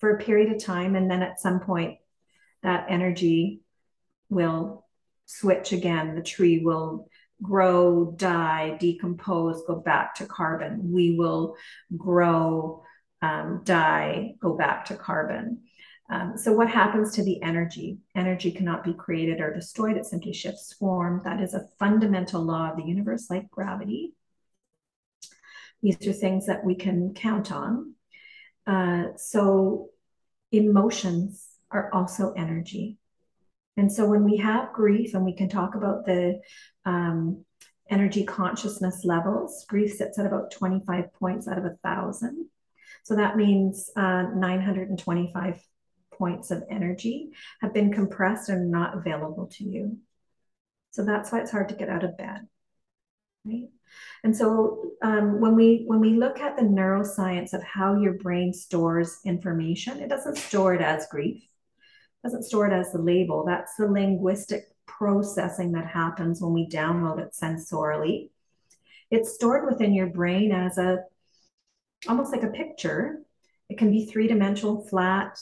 for 0.00 0.10
a 0.10 0.18
period 0.18 0.50
of 0.52 0.62
time. 0.62 0.96
And 0.96 1.08
then 1.08 1.22
at 1.22 1.38
some 1.38 1.60
point, 1.60 1.98
that 2.64 2.86
energy 2.88 3.60
will 4.28 4.84
switch 5.26 5.72
again. 5.72 6.14
The 6.14 6.22
tree 6.22 6.60
will 6.64 7.08
grow, 7.42 8.14
die, 8.16 8.76
decompose, 8.80 9.62
go 9.66 9.76
back 9.76 10.14
to 10.16 10.26
carbon. 10.26 10.92
We 10.92 11.16
will 11.16 11.56
grow, 11.96 12.82
um, 13.22 13.62
die, 13.64 14.34
go 14.40 14.56
back 14.56 14.86
to 14.86 14.96
carbon. 14.96 15.62
Um, 16.08 16.34
so, 16.36 16.52
what 16.52 16.68
happens 16.68 17.14
to 17.14 17.24
the 17.24 17.42
energy? 17.42 17.98
Energy 18.14 18.52
cannot 18.52 18.84
be 18.84 18.94
created 18.94 19.40
or 19.40 19.52
destroyed, 19.52 19.96
it 19.96 20.06
simply 20.06 20.32
shifts 20.32 20.72
form. 20.72 21.22
That 21.24 21.40
is 21.40 21.52
a 21.52 21.66
fundamental 21.78 22.42
law 22.42 22.70
of 22.70 22.76
the 22.76 22.84
universe, 22.84 23.28
like 23.28 23.50
gravity. 23.50 24.14
These 25.82 26.06
are 26.06 26.12
things 26.12 26.46
that 26.46 26.64
we 26.64 26.76
can 26.76 27.12
count 27.12 27.50
on. 27.50 27.94
Uh, 28.66 29.16
so, 29.16 29.88
emotions 30.52 31.44
are 31.72 31.92
also 31.92 32.32
energy. 32.32 32.98
And 33.76 33.92
so, 33.92 34.06
when 34.06 34.24
we 34.24 34.38
have 34.38 34.72
grief, 34.72 35.14
and 35.14 35.24
we 35.24 35.34
can 35.34 35.48
talk 35.48 35.74
about 35.74 36.06
the 36.06 36.40
um, 36.84 37.44
energy 37.90 38.24
consciousness 38.24 39.04
levels, 39.04 39.64
grief 39.68 39.92
sits 39.92 40.18
at 40.18 40.26
about 40.26 40.50
25 40.50 41.12
points 41.12 41.46
out 41.48 41.58
of 41.58 41.64
a 41.64 41.76
thousand. 41.82 42.48
So 43.04 43.14
that 43.16 43.36
means 43.36 43.90
uh, 43.96 44.22
925 44.34 45.62
points 46.12 46.50
of 46.50 46.64
energy 46.70 47.30
have 47.60 47.72
been 47.72 47.92
compressed 47.92 48.48
and 48.48 48.70
not 48.70 48.96
available 48.96 49.46
to 49.52 49.64
you. 49.64 49.98
So 50.90 51.04
that's 51.04 51.30
why 51.30 51.40
it's 51.40 51.50
hard 51.50 51.68
to 51.68 51.76
get 51.76 51.88
out 51.88 52.04
of 52.04 52.16
bed. 52.16 52.48
Right? 53.44 53.68
And 54.24 54.36
so 54.36 54.92
um, 55.02 55.40
when 55.40 55.54
we 55.54 55.84
when 55.86 56.00
we 56.00 56.14
look 56.14 56.40
at 56.40 56.56
the 56.56 56.64
neuroscience 56.64 57.52
of 57.52 57.62
how 57.62 58.00
your 58.00 58.14
brain 58.14 58.52
stores 58.52 59.20
information, 59.24 60.00
it 60.00 60.08
doesn't 60.08 60.36
store 60.36 60.74
it 60.74 60.80
as 60.80 61.06
grief, 61.08 61.44
doesn't 62.26 62.42
store 62.42 62.66
it 62.66 62.72
as 62.72 62.90
the 62.90 62.98
label. 62.98 63.44
That's 63.46 63.76
the 63.76 63.86
linguistic 63.86 64.64
processing 64.86 65.70
that 65.72 65.86
happens 65.86 66.40
when 66.40 66.52
we 66.52 66.68
download 66.68 67.20
it 67.20 67.36
sensorially. 67.40 68.30
It's 69.12 69.34
stored 69.34 69.64
within 69.64 69.94
your 69.94 70.08
brain 70.08 70.50
as 70.50 70.76
a 70.76 71.04
almost 72.08 72.32
like 72.32 72.42
a 72.42 72.48
picture. 72.48 73.20
It 73.68 73.78
can 73.78 73.92
be 73.92 74.06
three 74.06 74.26
dimensional, 74.26 74.84
flat. 74.88 75.38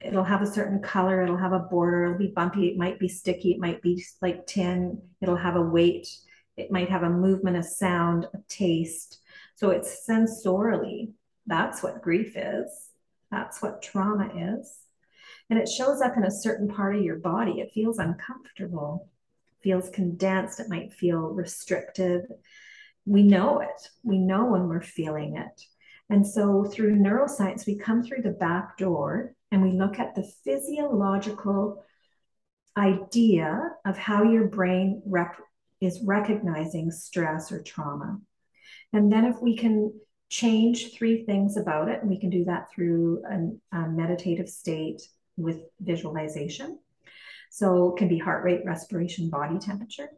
It'll 0.00 0.24
have 0.24 0.40
a 0.40 0.50
certain 0.50 0.80
color. 0.80 1.22
It'll 1.22 1.36
have 1.36 1.52
a 1.52 1.58
border. 1.58 2.06
It'll 2.06 2.18
be 2.18 2.32
bumpy. 2.34 2.68
It 2.68 2.78
might 2.78 2.98
be 2.98 3.08
sticky. 3.08 3.52
It 3.52 3.60
might 3.60 3.82
be 3.82 4.02
like 4.22 4.46
tin. 4.46 5.02
It'll 5.20 5.36
have 5.36 5.56
a 5.56 5.62
weight. 5.62 6.08
It 6.56 6.72
might 6.72 6.88
have 6.88 7.02
a 7.02 7.10
movement, 7.10 7.58
a 7.58 7.62
sound, 7.62 8.26
a 8.32 8.38
taste. 8.48 9.20
So 9.56 9.68
it's 9.68 10.06
sensorily. 10.08 11.12
That's 11.46 11.82
what 11.82 12.00
grief 12.00 12.36
is. 12.36 12.88
That's 13.30 13.60
what 13.60 13.82
trauma 13.82 14.30
is. 14.34 14.81
And 15.52 15.60
it 15.60 15.68
shows 15.68 16.00
up 16.00 16.16
in 16.16 16.24
a 16.24 16.30
certain 16.30 16.66
part 16.66 16.96
of 16.96 17.02
your 17.02 17.18
body. 17.18 17.60
It 17.60 17.72
feels 17.74 17.98
uncomfortable, 17.98 19.10
feels 19.62 19.90
condensed, 19.90 20.60
it 20.60 20.70
might 20.70 20.94
feel 20.94 21.28
restrictive. 21.28 22.22
We 23.04 23.22
know 23.22 23.60
it. 23.60 23.90
We 24.02 24.16
know 24.16 24.46
when 24.46 24.66
we're 24.66 24.80
feeling 24.80 25.36
it. 25.36 25.62
And 26.08 26.26
so 26.26 26.64
through 26.64 26.96
neuroscience, 26.96 27.66
we 27.66 27.76
come 27.76 28.02
through 28.02 28.22
the 28.22 28.30
back 28.30 28.78
door 28.78 29.34
and 29.50 29.62
we 29.62 29.72
look 29.72 29.98
at 29.98 30.14
the 30.14 30.26
physiological 30.42 31.84
idea 32.74 33.72
of 33.84 33.98
how 33.98 34.22
your 34.22 34.48
brain 34.48 35.02
rep- 35.04 35.36
is 35.82 36.00
recognizing 36.02 36.90
stress 36.90 37.52
or 37.52 37.62
trauma. 37.62 38.18
And 38.94 39.12
then 39.12 39.26
if 39.26 39.36
we 39.42 39.58
can 39.58 39.92
change 40.30 40.94
three 40.94 41.26
things 41.26 41.58
about 41.58 41.90
it, 41.90 42.00
and 42.00 42.08
we 42.08 42.18
can 42.18 42.30
do 42.30 42.46
that 42.46 42.70
through 42.72 43.22
a, 43.30 43.76
a 43.76 43.88
meditative 43.90 44.48
state 44.48 45.02
with 45.36 45.60
visualization. 45.80 46.78
So 47.50 47.92
it 47.92 47.98
can 47.98 48.08
be 48.08 48.18
heart 48.18 48.44
rate, 48.44 48.62
respiration, 48.64 49.30
body 49.30 49.58
temperature. 49.58 50.08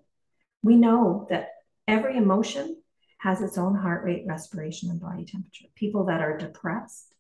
We 0.62 0.77
know 0.77 1.27
that 1.31 1.48
every 1.88 2.16
emotion 2.16 2.81
has 3.18 3.40
its 3.40 3.59
own 3.59 3.74
heart 3.74 4.05
rate, 4.05 4.24
respiration, 4.27 4.90
and 4.90 5.00
body 5.00 5.24
temperature. 5.24 5.66
People 5.74 6.07
that 6.07 6.20
are 6.20 6.37
depressed 6.37 7.14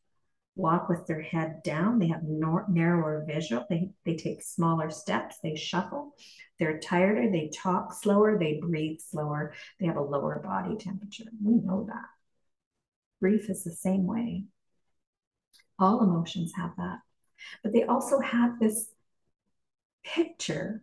walk 0.56 0.88
with 0.88 1.06
their 1.06 1.20
head 1.20 1.62
down. 1.64 1.98
They 1.98 2.08
have 2.08 2.22
nor- 2.22 2.66
narrower 2.68 3.24
visual. 3.26 3.64
They, 3.68 3.90
they 4.04 4.16
take 4.16 4.42
smaller 4.42 4.90
steps. 4.90 5.38
They 5.42 5.56
shuffle. 5.56 6.14
They're 6.58 6.78
tireder. 6.78 7.30
They 7.30 7.50
talk 7.52 7.92
slower. 7.92 8.38
They 8.38 8.60
breathe 8.60 9.00
slower. 9.00 9.54
They 9.80 9.86
have 9.86 9.96
a 9.96 10.02
lower 10.02 10.40
body 10.44 10.76
temperature. 10.76 11.24
We 11.42 11.54
know 11.54 11.86
that. 11.88 12.06
Grief 13.20 13.48
is 13.50 13.64
the 13.64 13.72
same 13.72 14.06
way. 14.06 14.44
All 15.78 16.02
emotions 16.02 16.52
have 16.56 16.76
that. 16.76 16.98
But 17.62 17.72
they 17.72 17.84
also 17.84 18.20
have 18.20 18.58
this 18.58 18.90
picture 20.04 20.82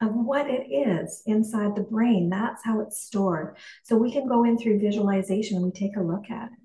of 0.00 0.14
what 0.14 0.48
it 0.48 0.70
is 0.70 1.22
inside 1.26 1.74
the 1.74 1.82
brain. 1.82 2.28
That's 2.28 2.64
how 2.64 2.80
it's 2.80 3.00
stored. 3.00 3.56
So 3.84 3.96
we 3.96 4.12
can 4.12 4.28
go 4.28 4.44
in 4.44 4.58
through 4.58 4.80
visualization 4.80 5.56
and 5.56 5.64
we 5.64 5.72
take 5.72 5.96
a 5.96 6.02
look 6.02 6.30
at 6.30 6.52
it. 6.52 6.58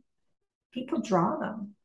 People 0.74 1.02
draw 1.02 1.38
them 1.38 1.76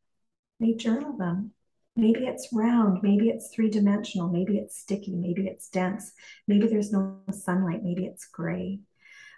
they 0.60 0.72
journal 0.72 1.16
them. 1.16 1.52
Maybe 1.96 2.26
it's 2.26 2.48
round, 2.52 3.02
maybe 3.02 3.30
it's 3.30 3.48
three 3.48 3.70
dimensional, 3.70 4.28
maybe 4.28 4.58
it's 4.58 4.78
sticky, 4.78 5.16
maybe 5.16 5.46
it's 5.46 5.68
dense, 5.70 6.12
maybe 6.46 6.66
there's 6.66 6.92
no 6.92 7.20
sunlight, 7.30 7.82
maybe 7.82 8.04
it's 8.04 8.26
gray. 8.26 8.80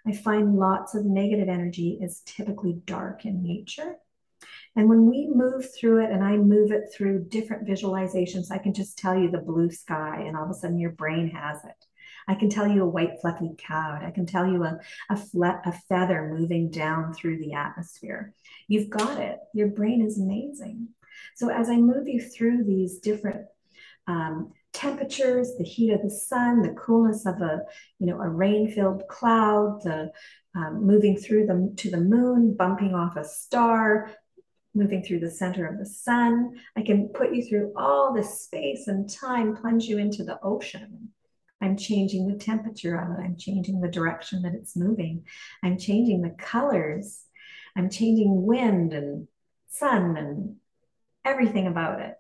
I 0.05 0.13
find 0.13 0.57
lots 0.57 0.95
of 0.95 1.05
negative 1.05 1.49
energy 1.49 1.99
is 2.03 2.23
typically 2.25 2.81
dark 2.85 3.25
in 3.25 3.43
nature. 3.43 3.97
And 4.79 4.89
when 4.89 5.07
we 5.07 5.27
move 5.27 5.67
through 5.75 6.05
it 6.05 6.13
and 6.13 6.23
I 6.23 6.37
move 6.37 6.71
it 6.71 6.85
through 6.95 7.25
different 7.25 7.67
visualizations, 7.67 8.53
I 8.53 8.59
can 8.59 8.73
just 8.73 8.97
tell 8.97 9.19
you 9.19 9.29
the 9.29 9.39
blue 9.39 9.73
sky, 9.73 10.23
and 10.25 10.37
all 10.37 10.45
of 10.45 10.51
a 10.51 10.55
sudden 10.55 10.79
your 10.79 10.93
brain 10.93 11.29
has 11.31 11.65
it. 11.65 11.85
I 12.29 12.37
can 12.37 12.49
tell 12.49 12.69
you 12.69 12.85
a 12.85 12.89
white 12.89 13.21
fluffy 13.21 13.57
cloud. 13.67 14.05
I 14.05 14.13
can 14.13 14.25
tell 14.25 14.47
you 14.47 14.63
a, 14.63 14.79
a, 15.11 15.17
fle- 15.17 15.61
a 15.65 15.73
feather 15.89 16.33
moving 16.33 16.71
down 16.71 17.13
through 17.13 17.39
the 17.39 17.55
atmosphere. 17.55 18.33
You've 18.69 18.89
got 18.89 19.19
it. 19.19 19.41
Your 19.53 19.67
brain 19.67 20.01
is 20.01 20.21
amazing. 20.21 20.91
So 21.35 21.49
as 21.49 21.69
I 21.69 21.77
move 21.79 22.07
you 22.07 22.23
through 22.23 22.63
these 22.63 23.01
different 23.01 23.47
um, 24.07 24.53
temperatures, 24.73 25.57
the 25.59 25.65
heat 25.65 25.91
of 25.91 26.03
the 26.03 26.11
sun, 26.11 26.63
the 26.63 26.75
coolness 26.75 27.27
of 27.27 27.43
a, 27.43 27.63
you 27.99 28.07
know, 28.07 28.21
a 28.21 28.29
rain-filled 28.29 29.09
cloud, 29.09 29.81
the 29.83 30.13
um, 30.55 30.87
moving 30.87 31.17
through 31.17 31.47
them 31.47 31.75
to 31.77 31.91
the 31.91 32.01
moon, 32.01 32.55
bumping 32.57 32.95
off 32.95 33.17
a 33.17 33.25
star, 33.25 34.13
moving 34.75 35.03
through 35.03 35.21
the 35.21 35.31
center 35.31 35.67
of 35.67 35.79
the 35.79 35.87
sun. 35.87 36.59
I 36.77 36.83
can 36.83 37.09
put 37.09 37.35
you 37.35 37.45
through 37.45 37.73
all 37.77 38.13
this 38.13 38.43
space 38.43 38.89
and 38.89 39.09
time, 39.09 39.57
plunge 39.57 39.85
you 39.85 39.99
into 39.99 40.25
the 40.25 40.39
ocean. 40.43 41.11
I'm 41.61 41.77
changing 41.77 42.29
the 42.29 42.39
temperature 42.39 42.97
of 42.97 43.19
it. 43.19 43.23
I'm 43.23 43.37
changing 43.37 43.81
the 43.81 43.89
direction 43.89 44.43
that 44.43 44.55
it's 44.55 44.77
moving. 44.77 45.25
I'm 45.63 45.79
changing 45.79 46.23
the 46.23 46.31
colors. 46.39 47.25
I'm 47.77 47.91
changing 47.91 48.45
wind 48.45 48.93
and 48.93 49.27
sun 49.69 50.17
and 50.17 50.57
everything 51.25 51.67
about 51.67 52.01
it. 52.01 52.15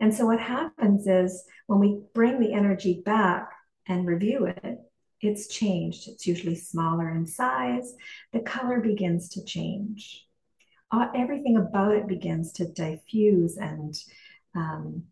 And 0.00 0.14
so 0.14 0.26
what 0.26 0.40
happens 0.40 1.06
is 1.06 1.44
when 1.66 1.78
we 1.78 2.00
bring 2.14 2.40
the 2.40 2.52
energy 2.52 3.02
back 3.04 3.50
and 3.86 4.06
review 4.06 4.46
it, 4.46 4.78
it's 5.20 5.46
changed. 5.46 6.08
It's 6.08 6.26
usually 6.26 6.56
smaller 6.56 7.08
in 7.10 7.26
size. 7.26 7.94
The 8.32 8.40
color 8.40 8.80
begins 8.80 9.28
to 9.30 9.44
change. 9.44 10.26
Uh, 10.92 11.08
everything 11.16 11.56
about 11.56 11.94
it 11.94 12.06
begins 12.06 12.52
to 12.52 12.66
diffuse 12.66 13.56
and 13.56 13.94
um, 14.54 15.04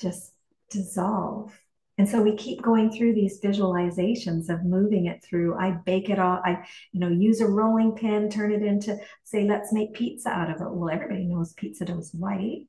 just 0.00 0.32
dissolve. 0.70 1.52
And 1.98 2.08
so 2.08 2.22
we 2.22 2.36
keep 2.36 2.62
going 2.62 2.92
through 2.92 3.14
these 3.14 3.40
visualizations 3.40 4.48
of 4.48 4.64
moving 4.64 5.06
it 5.06 5.24
through. 5.24 5.56
I 5.56 5.72
bake 5.72 6.10
it 6.10 6.18
all. 6.18 6.40
I, 6.44 6.64
you 6.92 7.00
know, 7.00 7.08
use 7.08 7.40
a 7.40 7.46
rolling 7.46 7.92
pin, 7.92 8.28
turn 8.28 8.52
it 8.52 8.62
into, 8.62 8.98
say, 9.24 9.44
let's 9.44 9.72
make 9.72 9.94
pizza 9.94 10.28
out 10.28 10.50
of 10.50 10.60
it. 10.60 10.70
Well, 10.70 10.90
everybody 10.90 11.24
knows 11.24 11.54
pizza 11.54 11.84
dough 11.86 11.98
is 11.98 12.12
white. 12.12 12.66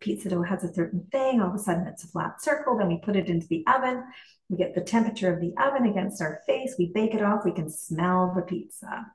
Pizza 0.00 0.30
dough 0.30 0.42
has 0.42 0.64
a 0.64 0.72
certain 0.72 1.06
thing. 1.12 1.40
All 1.40 1.50
of 1.50 1.54
a 1.54 1.58
sudden, 1.58 1.86
it's 1.86 2.04
a 2.04 2.08
flat 2.08 2.42
circle. 2.42 2.78
Then 2.78 2.88
we 2.88 2.98
put 2.98 3.16
it 3.16 3.28
into 3.28 3.46
the 3.48 3.64
oven. 3.66 4.02
We 4.48 4.56
get 4.56 4.74
the 4.74 4.80
temperature 4.80 5.32
of 5.32 5.40
the 5.40 5.52
oven 5.62 5.86
against 5.86 6.22
our 6.22 6.40
face. 6.46 6.74
We 6.78 6.90
bake 6.92 7.14
it 7.14 7.22
off. 7.22 7.44
We 7.44 7.52
can 7.52 7.70
smell 7.70 8.32
the 8.34 8.42
pizza. 8.42 9.06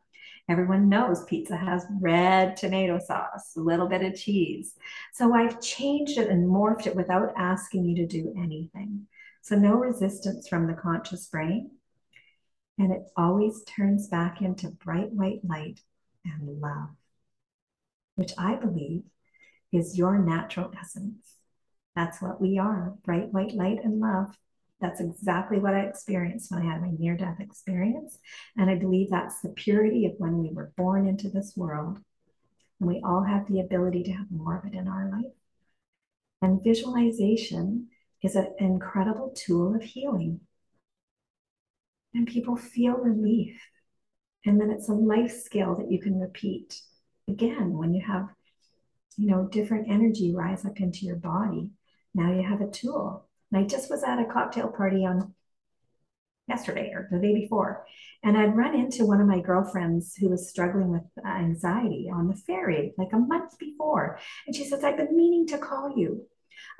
Everyone 0.47 0.89
knows 0.89 1.23
pizza 1.23 1.57
has 1.57 1.87
red 1.99 2.55
tomato 2.55 2.99
sauce, 2.99 3.55
a 3.57 3.61
little 3.61 3.87
bit 3.87 4.03
of 4.03 4.15
cheese. 4.15 4.75
So 5.13 5.33
I've 5.33 5.59
changed 5.59 6.19
it 6.19 6.29
and 6.29 6.47
morphed 6.47 6.85
it 6.85 6.95
without 6.95 7.33
asking 7.35 7.85
you 7.85 7.95
to 7.95 8.05
do 8.05 8.33
anything. 8.37 9.07
So 9.41 9.55
no 9.55 9.73
resistance 9.73 10.47
from 10.47 10.67
the 10.67 10.73
conscious 10.73 11.27
brain. 11.27 11.71
And 12.77 12.91
it 12.91 13.03
always 13.17 13.63
turns 13.63 14.07
back 14.07 14.41
into 14.41 14.69
bright 14.69 15.11
white 15.11 15.43
light 15.43 15.79
and 16.23 16.61
love, 16.61 16.89
which 18.15 18.33
I 18.37 18.55
believe 18.55 19.03
is 19.71 19.97
your 19.97 20.19
natural 20.19 20.71
essence. 20.79 21.37
That's 21.95 22.21
what 22.21 22.39
we 22.39 22.59
are 22.59 22.93
bright 23.03 23.31
white 23.31 23.53
light 23.53 23.79
and 23.83 23.99
love. 23.99 24.37
That's 24.85 25.01
exactly 25.01 25.57
what 25.57 25.73
I 25.73 25.79
experienced 25.79 26.51
when 26.51 26.61
I 26.61 26.71
had 26.71 26.79
my 26.79 26.91
near 26.95 27.17
death 27.17 27.39
experience. 27.39 28.19
And 28.55 28.69
I 28.69 28.75
believe 28.75 29.09
that's 29.09 29.41
the 29.41 29.49
purity 29.49 30.05
of 30.05 30.13
when 30.19 30.37
we 30.37 30.51
were 30.53 30.73
born 30.77 31.07
into 31.07 31.27
this 31.27 31.53
world. 31.57 31.97
And 32.79 32.87
we 32.87 33.01
all 33.03 33.23
have 33.23 33.47
the 33.47 33.61
ability 33.61 34.03
to 34.03 34.11
have 34.11 34.29
more 34.29 34.59
of 34.59 34.71
it 34.71 34.77
in 34.77 34.87
our 34.87 35.09
life. 35.11 35.33
And 36.43 36.63
visualization 36.63 37.87
is 38.21 38.35
an 38.35 38.53
incredible 38.59 39.33
tool 39.35 39.73
of 39.73 39.81
healing. 39.81 40.41
And 42.13 42.27
people 42.27 42.55
feel 42.55 42.93
relief. 42.93 43.59
And 44.45 44.61
then 44.61 44.69
it's 44.69 44.87
a 44.87 44.93
life 44.93 45.31
skill 45.31 45.73
that 45.77 45.89
you 45.89 45.99
can 45.99 46.19
repeat 46.19 46.79
again 47.27 47.73
when 47.73 47.95
you 47.95 48.05
have, 48.05 48.27
you 49.17 49.25
know, 49.25 49.47
different 49.47 49.89
energy 49.89 50.31
rise 50.31 50.63
up 50.63 50.79
into 50.79 51.07
your 51.07 51.15
body. 51.15 51.71
Now 52.13 52.31
you 52.31 52.43
have 52.43 52.61
a 52.61 52.69
tool. 52.69 53.24
And 53.55 53.63
I 53.63 53.67
just 53.67 53.89
was 53.89 54.03
at 54.03 54.19
a 54.19 54.25
cocktail 54.25 54.67
party 54.67 55.05
on 55.05 55.33
yesterday 56.45 56.91
or 56.93 57.07
the 57.09 57.19
day 57.19 57.33
before. 57.33 57.85
And 58.21 58.37
I'd 58.37 58.57
run 58.57 58.75
into 58.75 59.05
one 59.05 59.21
of 59.21 59.27
my 59.27 59.39
girlfriends 59.39 60.13
who 60.13 60.27
was 60.27 60.49
struggling 60.49 60.91
with 60.91 61.03
uh, 61.25 61.29
anxiety 61.29 62.11
on 62.13 62.27
the 62.27 62.35
ferry 62.35 62.93
like 62.97 63.13
a 63.13 63.17
month 63.17 63.57
before. 63.57 64.19
And 64.45 64.53
she 64.53 64.65
says, 64.65 64.83
I've 64.83 64.97
been 64.97 65.15
meaning 65.15 65.47
to 65.47 65.57
call 65.57 65.97
you. 65.97 66.25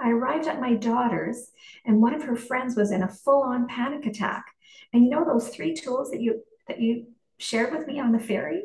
I 0.02 0.10
arrived 0.10 0.48
at 0.48 0.60
my 0.60 0.74
daughter's, 0.74 1.50
and 1.86 2.02
one 2.02 2.14
of 2.14 2.24
her 2.24 2.36
friends 2.36 2.76
was 2.76 2.92
in 2.92 3.04
a 3.04 3.08
full-on 3.08 3.70
panic 3.70 4.06
attack. 4.06 4.46
And 4.92 5.06
you 5.06 5.10
know 5.12 5.24
those 5.24 5.48
three 5.48 5.74
tools 5.74 6.12
that 6.12 6.22
you 6.22 6.44
that 6.68 6.82
you 6.82 7.08
shared 7.38 7.74
with 7.74 7.88
me 7.88 8.02
on 8.02 8.12
the 8.12 8.20
ferry? 8.20 8.64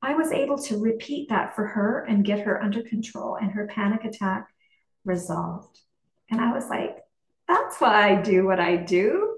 I 0.00 0.14
was 0.14 0.32
able 0.32 0.56
to 0.62 0.80
repeat 0.80 1.28
that 1.28 1.54
for 1.54 1.66
her 1.66 2.06
and 2.08 2.24
get 2.24 2.40
her 2.40 2.62
under 2.62 2.82
control 2.82 3.36
and 3.36 3.50
her 3.52 3.66
panic 3.66 4.04
attack 4.04 4.48
resolved. 5.04 5.80
And 6.30 6.40
I 6.40 6.52
was 6.54 6.68
like, 6.68 7.03
that's 7.48 7.80
why 7.80 8.10
I 8.10 8.22
do 8.22 8.44
what 8.44 8.60
I 8.60 8.76
do. 8.76 9.36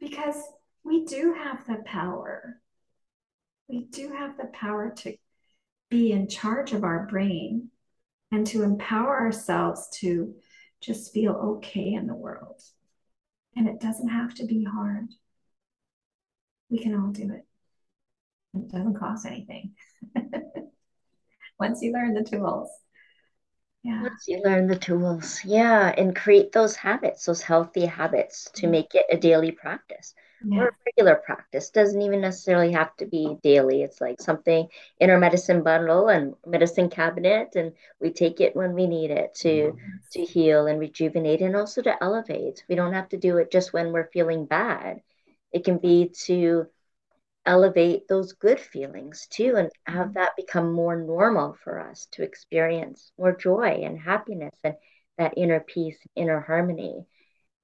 Because 0.00 0.36
we 0.84 1.04
do 1.04 1.34
have 1.34 1.66
the 1.66 1.82
power. 1.84 2.60
We 3.68 3.84
do 3.84 4.12
have 4.12 4.36
the 4.36 4.46
power 4.46 4.92
to 4.98 5.16
be 5.90 6.12
in 6.12 6.28
charge 6.28 6.72
of 6.72 6.84
our 6.84 7.06
brain 7.06 7.70
and 8.30 8.46
to 8.48 8.62
empower 8.62 9.20
ourselves 9.20 9.88
to 10.00 10.34
just 10.80 11.12
feel 11.12 11.32
okay 11.32 11.94
in 11.94 12.06
the 12.06 12.14
world. 12.14 12.60
And 13.56 13.68
it 13.68 13.80
doesn't 13.80 14.08
have 14.08 14.34
to 14.34 14.46
be 14.46 14.64
hard. 14.64 15.08
We 16.70 16.78
can 16.78 16.94
all 16.94 17.10
do 17.10 17.32
it. 17.32 17.46
It 18.54 18.68
doesn't 18.68 18.98
cost 18.98 19.26
anything. 19.26 19.74
Once 21.58 21.82
you 21.82 21.92
learn 21.92 22.14
the 22.14 22.22
tools. 22.22 22.70
Yeah. 23.88 24.02
Once 24.02 24.28
you 24.28 24.42
learn 24.44 24.66
the 24.66 24.76
tools. 24.76 25.40
Yeah. 25.44 25.94
And 25.96 26.14
create 26.14 26.52
those 26.52 26.76
habits, 26.76 27.24
those 27.24 27.40
healthy 27.40 27.86
habits 27.86 28.50
to 28.54 28.62
mm-hmm. 28.62 28.70
make 28.70 28.94
it 28.94 29.06
a 29.10 29.16
daily 29.16 29.50
practice. 29.50 30.14
yeah. 30.44 30.60
or 30.60 30.76
regular 30.86 31.16
practice 31.16 31.70
doesn't 31.70 32.02
even 32.02 32.20
necessarily 32.20 32.70
have 32.72 32.96
to 32.96 33.06
be 33.06 33.36
daily 33.42 33.82
it's 33.82 34.00
like 34.00 34.20
something 34.20 34.68
in 35.00 35.10
our 35.10 35.18
medicine 35.18 35.64
bundle 35.64 36.08
and 36.08 36.34
medicine 36.46 36.88
cabinet 36.88 37.56
and 37.56 37.72
we 38.00 38.12
take 38.12 38.40
it 38.40 38.54
when 38.54 38.72
we 38.72 38.86
need 38.86 39.10
it 39.10 39.34
to 39.34 39.48
mm-hmm. 39.48 39.96
to 40.12 40.20
heal 40.24 40.68
and 40.68 40.78
rejuvenate 40.78 41.40
and 41.40 41.56
also 41.56 41.82
to 41.82 42.00
elevate 42.00 42.64
we 42.68 42.76
don't 42.76 42.92
have 42.92 43.08
to 43.08 43.16
do 43.16 43.38
it 43.38 43.50
just 43.50 43.72
when 43.72 43.90
we're 43.90 44.12
feeling 44.12 44.46
bad 44.46 45.00
it 45.50 45.64
can 45.64 45.78
be 45.78 46.08
to 46.26 46.68
elevate 47.48 48.06
those 48.08 48.34
good 48.34 48.60
feelings 48.60 49.26
too 49.30 49.54
and 49.56 49.70
have 49.86 50.08
mm-hmm. 50.08 50.12
that 50.14 50.36
become 50.36 50.72
more 50.72 50.96
normal 50.96 51.56
for 51.64 51.80
us 51.80 52.06
to 52.12 52.22
experience 52.22 53.10
more 53.18 53.34
joy 53.34 53.80
and 53.84 53.98
happiness 53.98 54.54
and 54.62 54.74
that 55.16 55.34
inner 55.36 55.60
peace 55.60 55.98
inner 56.14 56.40
harmony 56.40 57.04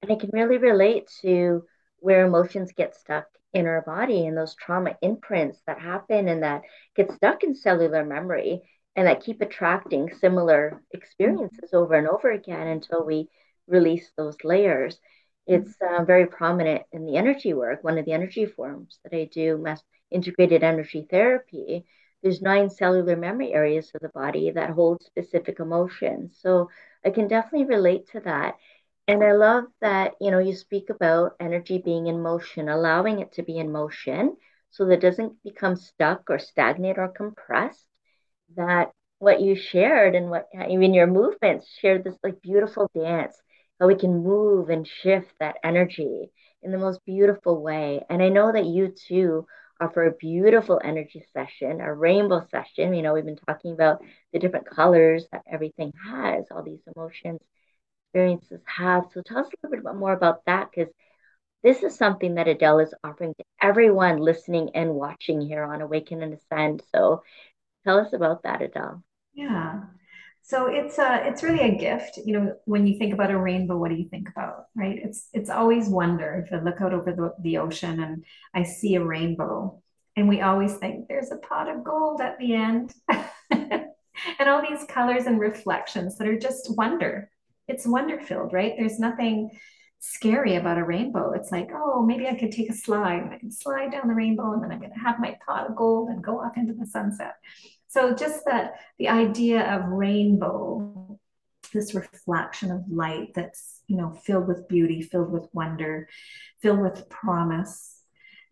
and 0.01 0.11
i 0.11 0.15
can 0.15 0.29
really 0.33 0.57
relate 0.57 1.09
to 1.21 1.63
where 1.99 2.25
emotions 2.25 2.71
get 2.75 2.95
stuck 2.95 3.25
in 3.53 3.67
our 3.67 3.81
body 3.83 4.25
and 4.25 4.35
those 4.35 4.55
trauma 4.55 4.97
imprints 5.01 5.59
that 5.67 5.79
happen 5.79 6.27
and 6.27 6.43
that 6.43 6.63
get 6.95 7.11
stuck 7.11 7.43
in 7.43 7.55
cellular 7.55 8.03
memory 8.03 8.61
and 8.95 9.07
that 9.07 9.23
keep 9.23 9.41
attracting 9.41 10.11
similar 10.19 10.81
experiences 10.91 11.73
over 11.73 11.95
and 11.95 12.07
over 12.07 12.31
again 12.31 12.67
until 12.67 13.05
we 13.05 13.29
release 13.67 14.11
those 14.17 14.37
layers. 14.43 14.99
It's 15.47 15.75
uh, 15.81 16.03
very 16.03 16.25
prominent 16.25 16.83
in 16.91 17.05
the 17.05 17.17
energy 17.17 17.53
work, 17.53 17.83
one 17.83 17.97
of 17.97 18.05
the 18.05 18.13
energy 18.13 18.45
forms 18.45 18.99
that 19.03 19.15
I 19.15 19.25
do, 19.31 19.57
mass 19.57 19.83
integrated 20.11 20.63
energy 20.63 21.07
therapy. 21.09 21.85
There's 22.23 22.41
nine 22.41 22.69
cellular 22.69 23.15
memory 23.15 23.53
areas 23.53 23.91
of 23.93 24.01
the 24.01 24.09
body 24.09 24.51
that 24.51 24.71
hold 24.71 25.03
specific 25.03 25.59
emotions. 25.59 26.37
So 26.41 26.69
I 27.05 27.11
can 27.11 27.27
definitely 27.27 27.67
relate 27.67 28.09
to 28.11 28.19
that. 28.21 28.55
And 29.07 29.23
I 29.23 29.33
love 29.33 29.65
that, 29.81 30.13
you 30.19 30.31
know, 30.31 30.39
you 30.39 30.55
speak 30.55 30.89
about 30.89 31.35
energy 31.39 31.77
being 31.77 32.07
in 32.07 32.23
motion, 32.23 32.69
allowing 32.69 33.19
it 33.19 33.33
to 33.33 33.43
be 33.43 33.57
in 33.57 33.71
motion 33.71 34.37
so 34.71 34.85
that 34.85 34.93
it 34.93 35.01
doesn't 35.01 35.43
become 35.43 35.75
stuck 35.75 36.29
or 36.29 36.39
stagnant 36.39 36.97
or 36.97 37.09
compressed. 37.09 37.85
That 38.55 38.91
what 39.19 39.41
you 39.41 39.55
shared 39.55 40.15
and 40.15 40.29
what 40.29 40.47
even 40.69 40.93
your 40.93 41.07
movements 41.07 41.67
shared 41.79 42.03
this 42.03 42.17
like 42.23 42.41
beautiful 42.41 42.89
dance, 42.95 43.35
how 43.79 43.87
we 43.87 43.95
can 43.95 44.23
move 44.23 44.69
and 44.69 44.87
shift 44.87 45.33
that 45.39 45.57
energy 45.63 46.29
in 46.63 46.71
the 46.71 46.77
most 46.77 47.03
beautiful 47.05 47.61
way. 47.61 48.03
And 48.09 48.21
I 48.21 48.29
know 48.29 48.51
that 48.51 48.65
you 48.65 48.89
too 49.07 49.45
offer 49.81 50.05
a 50.05 50.11
beautiful 50.13 50.79
energy 50.83 51.23
session, 51.33 51.81
a 51.81 51.93
rainbow 51.93 52.45
session. 52.51 52.93
You 52.93 53.01
know, 53.03 53.13
we've 53.13 53.25
been 53.25 53.37
talking 53.47 53.73
about 53.73 54.01
the 54.33 54.39
different 54.39 54.69
colors 54.69 55.25
that 55.31 55.43
everything 55.51 55.91
has, 56.11 56.45
all 56.51 56.63
these 56.63 56.81
emotions 56.95 57.39
experiences 58.13 58.61
have. 58.65 59.05
So 59.13 59.21
tell 59.21 59.39
us 59.39 59.47
a 59.47 59.67
little 59.67 59.83
bit 59.83 59.95
more 59.95 60.13
about 60.13 60.45
that 60.45 60.69
because 60.71 60.91
this 61.63 61.83
is 61.83 61.95
something 61.95 62.35
that 62.35 62.47
Adele 62.47 62.79
is 62.79 62.93
offering 63.03 63.33
to 63.37 63.43
everyone 63.61 64.17
listening 64.17 64.69
and 64.75 64.93
watching 64.95 65.41
here 65.41 65.63
on 65.63 65.81
Awaken 65.81 66.21
and 66.23 66.33
Ascend. 66.33 66.83
So 66.93 67.23
tell 67.83 67.99
us 67.99 68.13
about 68.13 68.43
that, 68.43 68.61
Adele. 68.61 69.03
Yeah. 69.33 69.81
So 70.47 70.67
it's 70.67 70.99
a 70.99 71.27
it's 71.27 71.41
really 71.41 71.61
a 71.61 71.75
gift. 71.75 72.19
You 72.23 72.33
know, 72.33 72.55
when 72.65 72.85
you 72.85 72.99
think 72.99 73.13
about 73.15 73.31
a 73.31 73.37
rainbow, 73.37 73.77
what 73.77 73.89
do 73.89 73.95
you 73.95 74.07
think 74.07 74.29
about? 74.29 74.65
Right? 74.75 74.99
It's 75.03 75.27
it's 75.33 75.49
always 75.49 75.89
wonder. 75.89 76.45
If 76.45 76.53
I 76.53 76.63
look 76.63 76.81
out 76.81 76.93
over 76.93 77.11
the, 77.11 77.33
the 77.41 77.57
ocean 77.57 77.99
and 77.99 78.23
I 78.53 78.61
see 78.61 78.93
a 78.93 79.03
rainbow, 79.03 79.81
and 80.15 80.29
we 80.29 80.41
always 80.41 80.75
think 80.75 81.07
there's 81.07 81.31
a 81.31 81.37
pot 81.37 81.67
of 81.67 81.83
gold 81.83 82.21
at 82.21 82.37
the 82.37 82.53
end. 82.53 82.93
and 83.49 84.47
all 84.47 84.61
these 84.61 84.85
colors 84.87 85.25
and 85.25 85.39
reflections 85.39 86.17
that 86.17 86.27
are 86.27 86.37
just 86.37 86.77
wonder 86.77 87.31
it's 87.67 87.87
wonder 87.87 88.19
filled, 88.19 88.53
right? 88.53 88.75
There's 88.77 88.99
nothing 88.99 89.49
scary 89.99 90.55
about 90.55 90.77
a 90.77 90.83
rainbow. 90.83 91.31
It's 91.31 91.51
like, 91.51 91.69
oh, 91.73 92.05
maybe 92.05 92.27
I 92.27 92.35
could 92.35 92.51
take 92.51 92.69
a 92.69 92.75
slide 92.75 93.23
and 93.23 93.33
I 93.33 93.39
can 93.39 93.51
slide 93.51 93.91
down 93.91 94.07
the 94.07 94.13
rainbow 94.13 94.53
and 94.53 94.63
then 94.63 94.71
I'm 94.71 94.79
going 94.79 94.93
to 94.93 94.99
have 94.99 95.19
my 95.19 95.35
pot 95.45 95.67
of 95.67 95.75
gold 95.75 96.09
and 96.09 96.23
go 96.23 96.39
off 96.39 96.57
into 96.57 96.73
the 96.73 96.85
sunset. 96.85 97.33
So 97.95 98.13
just 98.13 98.43
that 98.43 98.81
the 98.99 99.07
idea 99.07 99.73
of 99.73 99.87
rainbow, 99.87 101.17
this 101.71 101.95
reflection 101.95 102.69
of 102.69 102.83
light 102.89 103.33
that's, 103.33 103.83
you 103.87 103.95
know, 103.95 104.11
filled 104.11 104.49
with 104.49 104.67
beauty, 104.67 105.01
filled 105.01 105.31
with 105.31 105.47
wonder, 105.53 106.09
filled 106.61 106.81
with 106.81 107.07
promise. 107.07 108.01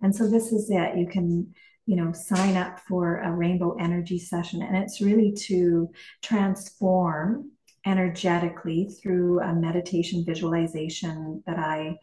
And 0.01 0.15
so 0.15 0.29
this 0.29 0.53
is 0.53 0.69
it. 0.71 0.97
You 0.97 1.07
can, 1.07 1.53
you 1.85 1.97
know, 1.97 2.13
sign 2.13 2.55
up 2.55 2.79
for 2.87 3.17
a 3.17 3.33
rainbow 3.33 3.75
energy 3.81 4.17
session 4.17 4.61
and 4.61 4.77
it's 4.77 5.01
really 5.01 5.33
to 5.47 5.91
transform 6.21 7.51
energetically 7.85 8.87
through 9.01 9.41
a 9.41 9.53
meditation 9.53 10.23
visualization 10.25 11.43
that 11.45 11.59
I 11.59 11.99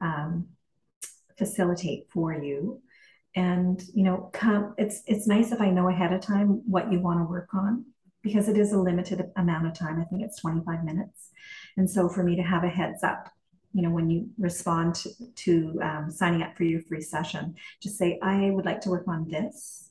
um, 0.00 0.48
facilitate 1.38 2.08
for 2.10 2.34
you. 2.34 2.82
And 3.36 3.82
you 3.94 4.04
know, 4.04 4.30
come. 4.32 4.74
It's 4.76 5.02
it's 5.06 5.26
nice 5.26 5.52
if 5.52 5.60
I 5.60 5.70
know 5.70 5.88
ahead 5.88 6.12
of 6.12 6.20
time 6.20 6.62
what 6.66 6.92
you 6.92 7.00
want 7.00 7.20
to 7.20 7.24
work 7.24 7.54
on 7.54 7.84
because 8.22 8.48
it 8.48 8.58
is 8.58 8.72
a 8.72 8.78
limited 8.78 9.24
amount 9.36 9.66
of 9.66 9.74
time. 9.74 10.00
I 10.00 10.04
think 10.04 10.22
it's 10.22 10.40
25 10.40 10.84
minutes, 10.84 11.30
and 11.76 11.88
so 11.88 12.08
for 12.08 12.24
me 12.24 12.36
to 12.36 12.42
have 12.42 12.64
a 12.64 12.68
heads 12.68 13.04
up 13.04 13.30
you 13.72 13.82
know 13.82 13.90
when 13.90 14.10
you 14.10 14.28
respond 14.38 14.94
to, 14.94 15.10
to 15.36 15.80
um, 15.82 16.10
signing 16.10 16.42
up 16.42 16.56
for 16.56 16.64
your 16.64 16.80
free 16.82 17.00
session 17.00 17.54
just 17.80 17.96
say 17.96 18.18
i 18.22 18.50
would 18.50 18.64
like 18.64 18.80
to 18.80 18.90
work 18.90 19.06
on 19.06 19.28
this 19.28 19.90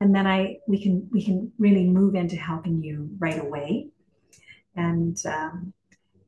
and 0.00 0.14
then 0.14 0.26
i 0.26 0.56
we 0.66 0.82
can 0.82 1.06
we 1.10 1.22
can 1.22 1.52
really 1.58 1.84
move 1.84 2.14
into 2.14 2.36
helping 2.36 2.82
you 2.82 3.08
right 3.18 3.40
away 3.40 3.88
and 4.76 5.18
um, 5.26 5.72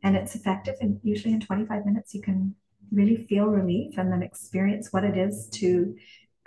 and 0.03 0.17
it's 0.17 0.35
effective 0.35 0.75
and 0.81 1.01
usually 1.03 1.35
in 1.35 1.41
25 1.41 1.87
minutes 1.87 2.15
you 2.15 2.23
can 2.23 2.55
really 2.93 3.17
feel 3.17 3.47
relief 3.47 3.97
and 3.99 4.13
then 4.13 4.23
experience 4.23 4.93
what 4.93 5.05
it 5.05 5.17
is 5.17 5.49
to 5.53 5.95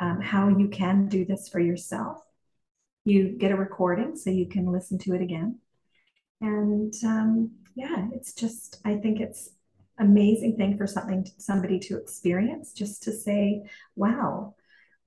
um, 0.03 0.21
how 0.21 0.49
you 0.49 0.67
can 0.67 1.07
do 1.07 1.25
this 1.25 1.49
for 1.49 1.59
yourself 1.59 2.21
you 3.05 3.29
get 3.29 3.51
a 3.51 3.55
recording 3.55 4.15
so 4.15 4.29
you 4.29 4.47
can 4.47 4.71
listen 4.71 4.97
to 4.97 5.13
it 5.13 5.21
again 5.21 5.57
and 6.41 6.93
um, 7.05 7.51
yeah 7.75 8.07
it's 8.13 8.33
just 8.33 8.79
i 8.85 8.95
think 8.95 9.19
it's 9.19 9.51
amazing 9.99 10.55
thing 10.57 10.77
for 10.77 10.87
something 10.87 11.25
somebody 11.37 11.79
to 11.79 11.97
experience 11.97 12.73
just 12.73 13.03
to 13.03 13.11
say 13.11 13.61
wow 13.95 14.53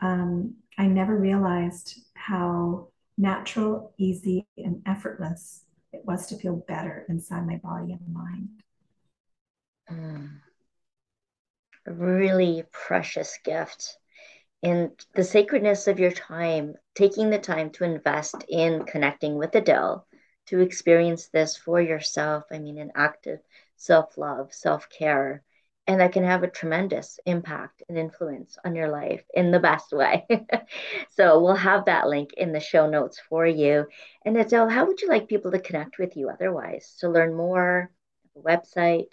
um, 0.00 0.54
i 0.78 0.86
never 0.86 1.16
realized 1.16 2.00
how 2.14 2.88
natural 3.18 3.92
easy 3.98 4.46
and 4.56 4.82
effortless 4.86 5.64
it 5.96 6.04
was 6.04 6.26
to 6.26 6.36
feel 6.36 6.56
better 6.68 7.06
inside 7.08 7.46
my 7.46 7.56
body 7.56 7.92
and 7.92 8.14
mind. 8.14 8.48
Mm. 9.90 10.40
Really 11.86 12.64
precious 12.70 13.38
gift. 13.44 13.98
And 14.66 14.90
the 15.14 15.22
sacredness 15.22 15.86
of 15.86 16.00
your 16.00 16.10
time, 16.10 16.74
taking 16.96 17.30
the 17.30 17.38
time 17.38 17.70
to 17.70 17.84
invest 17.84 18.34
in 18.48 18.84
connecting 18.84 19.36
with 19.36 19.54
Adele, 19.54 20.04
to 20.46 20.58
experience 20.58 21.28
this 21.28 21.56
for 21.56 21.80
yourself. 21.80 22.42
I 22.50 22.58
mean, 22.58 22.76
an 22.78 22.90
active 22.96 23.38
self 23.76 24.18
love, 24.18 24.52
self 24.52 24.88
care, 24.90 25.44
and 25.86 26.00
that 26.00 26.12
can 26.12 26.24
have 26.24 26.42
a 26.42 26.48
tremendous 26.48 27.20
impact 27.26 27.84
and 27.88 27.96
influence 27.96 28.58
on 28.64 28.74
your 28.74 28.88
life 28.88 29.22
in 29.32 29.52
the 29.52 29.60
best 29.60 29.92
way. 29.92 30.26
so 31.10 31.40
we'll 31.40 31.54
have 31.54 31.84
that 31.84 32.08
link 32.08 32.32
in 32.36 32.52
the 32.52 32.58
show 32.58 32.90
notes 32.90 33.20
for 33.28 33.46
you. 33.46 33.86
And 34.24 34.36
Adele, 34.36 34.68
how 34.68 34.86
would 34.86 35.00
you 35.00 35.08
like 35.08 35.28
people 35.28 35.52
to 35.52 35.60
connect 35.60 35.98
with 36.00 36.16
you 36.16 36.28
otherwise 36.28 36.96
to 37.00 37.08
learn 37.08 37.36
more? 37.36 37.92
website? 38.36 39.12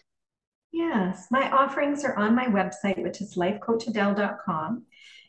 Yes, 0.71 1.27
my 1.29 1.51
offerings 1.51 2.03
are 2.03 2.15
on 2.15 2.35
my 2.35 2.45
website, 2.45 3.01
which 3.01 3.21
is 3.21 3.35
lifecoachadele.com. 3.35 4.85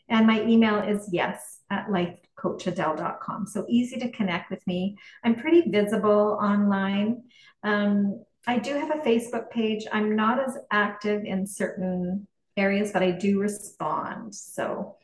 And 0.09 0.27
my 0.27 0.43
email 0.43 0.79
is 0.79 1.09
yes 1.11 1.59
at 1.71 1.87
lifecoachadele.com. 1.87 3.47
So 3.47 3.65
easy 3.67 3.97
to 3.97 4.11
connect 4.11 4.51
with 4.51 4.65
me. 4.67 4.97
I'm 5.23 5.35
pretty 5.35 5.69
visible 5.69 6.37
online. 6.41 7.23
Um, 7.63 8.23
I 8.47 8.59
do 8.59 8.75
have 8.75 8.91
a 8.91 9.01
Facebook 9.01 9.49
page. 9.49 9.85
I'm 9.91 10.15
not 10.15 10.39
as 10.39 10.57
active 10.71 11.23
in 11.25 11.47
certain 11.47 12.27
areas, 12.55 12.91
but 12.91 13.01
I 13.01 13.11
do 13.11 13.39
respond. 13.39 14.35
So 14.35 14.97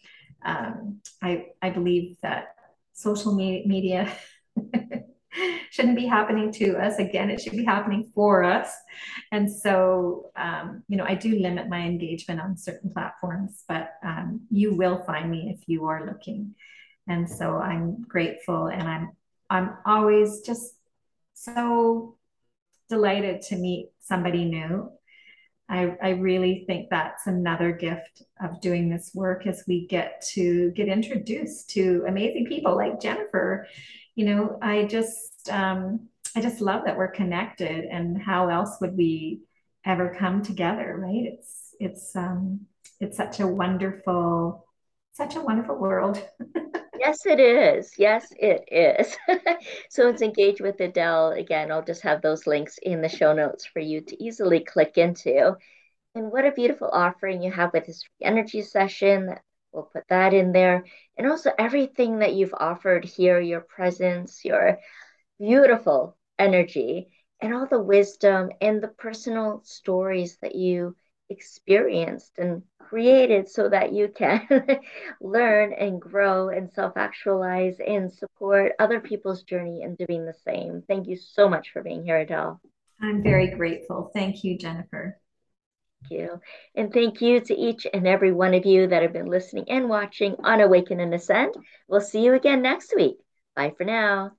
um, 0.43 1.01
I 1.21 1.47
I 1.61 1.71
believe 1.71 2.17
that 2.21 2.55
social 2.93 3.33
me- 3.33 3.63
media 3.65 4.11
shouldn't 5.69 5.95
be 5.95 6.05
happening 6.05 6.51
to 6.53 6.77
us. 6.77 6.99
Again, 6.99 7.29
it 7.29 7.41
should 7.41 7.53
be 7.53 7.63
happening 7.63 8.11
for 8.13 8.43
us. 8.43 8.73
And 9.31 9.51
so, 9.51 10.31
um, 10.35 10.83
you 10.87 10.97
know, 10.97 11.05
I 11.05 11.15
do 11.15 11.39
limit 11.39 11.69
my 11.69 11.79
engagement 11.79 12.41
on 12.41 12.57
certain 12.57 12.91
platforms, 12.91 13.63
but 13.67 13.93
um, 14.03 14.41
you 14.49 14.75
will 14.75 15.03
find 15.03 15.29
me 15.29 15.55
if 15.55 15.67
you 15.67 15.85
are 15.85 16.05
looking. 16.05 16.55
And 17.07 17.29
so 17.29 17.57
I'm 17.57 18.03
grateful, 18.03 18.67
and 18.67 18.83
I'm 18.83 19.11
I'm 19.49 19.77
always 19.85 20.41
just 20.41 20.75
so 21.33 22.17
delighted 22.89 23.41
to 23.43 23.55
meet 23.55 23.89
somebody 23.99 24.45
new. 24.45 24.91
I, 25.71 25.95
I 26.03 26.09
really 26.09 26.65
think 26.67 26.89
that's 26.89 27.27
another 27.27 27.71
gift 27.71 28.23
of 28.43 28.59
doing 28.59 28.89
this 28.89 29.11
work 29.15 29.47
as 29.47 29.63
we 29.67 29.87
get 29.87 30.21
to 30.33 30.71
get 30.71 30.89
introduced 30.89 31.69
to 31.71 32.03
amazing 32.07 32.47
people 32.47 32.75
like 32.75 32.99
Jennifer. 32.99 33.65
You 34.15 34.25
know, 34.25 34.59
I 34.61 34.83
just 34.83 35.49
um, 35.49 36.09
I 36.35 36.41
just 36.41 36.59
love 36.59 36.83
that 36.85 36.97
we're 36.97 37.11
connected 37.11 37.85
and 37.85 38.21
how 38.21 38.49
else 38.49 38.77
would 38.81 38.97
we 38.97 39.43
ever 39.85 40.13
come 40.19 40.43
together, 40.43 40.97
right? 40.99 41.33
It's 41.33 41.73
it's 41.79 42.15
um 42.17 42.67
it's 42.99 43.15
such 43.15 43.39
a 43.39 43.47
wonderful, 43.47 44.67
such 45.13 45.37
a 45.37 45.41
wonderful 45.41 45.75
world. 45.77 46.21
yes, 47.01 47.25
it 47.25 47.39
is. 47.39 47.93
Yes, 47.97 48.27
it 48.37 48.63
is. 48.71 49.17
so 49.89 50.07
it's 50.07 50.21
engage 50.21 50.61
with 50.61 50.79
Adele. 50.79 51.31
Again, 51.31 51.71
I'll 51.71 51.83
just 51.83 52.03
have 52.03 52.21
those 52.21 52.45
links 52.45 52.77
in 52.81 53.01
the 53.01 53.09
show 53.09 53.33
notes 53.33 53.65
for 53.65 53.79
you 53.79 54.01
to 54.01 54.23
easily 54.23 54.59
click 54.59 54.97
into. 54.97 55.55
And 56.13 56.31
what 56.31 56.45
a 56.45 56.51
beautiful 56.51 56.89
offering 56.89 57.41
you 57.41 57.51
have 57.51 57.73
with 57.73 57.87
this 57.87 58.03
energy 58.21 58.61
session. 58.61 59.33
We'll 59.71 59.89
put 59.91 60.03
that 60.09 60.33
in 60.33 60.51
there. 60.51 60.85
And 61.17 61.27
also 61.27 61.51
everything 61.57 62.19
that 62.19 62.35
you've 62.35 62.53
offered 62.53 63.05
here, 63.05 63.39
your 63.39 63.61
presence, 63.61 64.45
your 64.45 64.77
beautiful 65.39 66.17
energy, 66.37 67.07
and 67.41 67.53
all 67.53 67.65
the 67.65 67.81
wisdom 67.81 68.51
and 68.61 68.81
the 68.81 68.89
personal 68.89 69.61
stories 69.63 70.37
that 70.41 70.53
you 70.53 70.95
experienced 71.31 72.37
and 72.37 72.61
created 72.79 73.49
so 73.49 73.69
that 73.69 73.93
you 73.93 74.09
can 74.09 74.47
learn 75.21 75.73
and 75.73 76.01
grow 76.01 76.49
and 76.49 76.71
self 76.71 76.97
actualize 76.97 77.77
and 77.85 78.11
support 78.11 78.73
other 78.79 78.99
people's 78.99 79.43
journey 79.43 79.81
in 79.81 79.95
doing 79.95 80.25
the 80.25 80.35
same. 80.45 80.83
Thank 80.87 81.07
you 81.07 81.15
so 81.15 81.49
much 81.49 81.71
for 81.71 81.81
being 81.81 82.03
here, 82.03 82.19
Adele. 82.19 82.61
I'm 83.01 83.23
very 83.23 83.47
grateful. 83.47 84.11
Thank 84.13 84.43
you, 84.43 84.57
Jennifer. 84.57 85.17
Thank 86.03 86.19
you. 86.19 86.41
And 86.75 86.93
thank 86.93 87.21
you 87.21 87.39
to 87.39 87.55
each 87.55 87.87
and 87.91 88.07
every 88.07 88.31
one 88.31 88.53
of 88.53 88.65
you 88.65 88.87
that 88.87 89.01
have 89.01 89.13
been 89.13 89.27
listening 89.27 89.65
and 89.69 89.89
watching 89.89 90.35
on 90.43 90.61
Awaken 90.61 90.99
and 90.99 91.13
Ascend. 91.13 91.55
We'll 91.87 92.01
see 92.01 92.23
you 92.23 92.33
again 92.33 92.61
next 92.61 92.93
week. 92.95 93.17
Bye 93.55 93.73
for 93.77 93.85
now. 93.85 94.31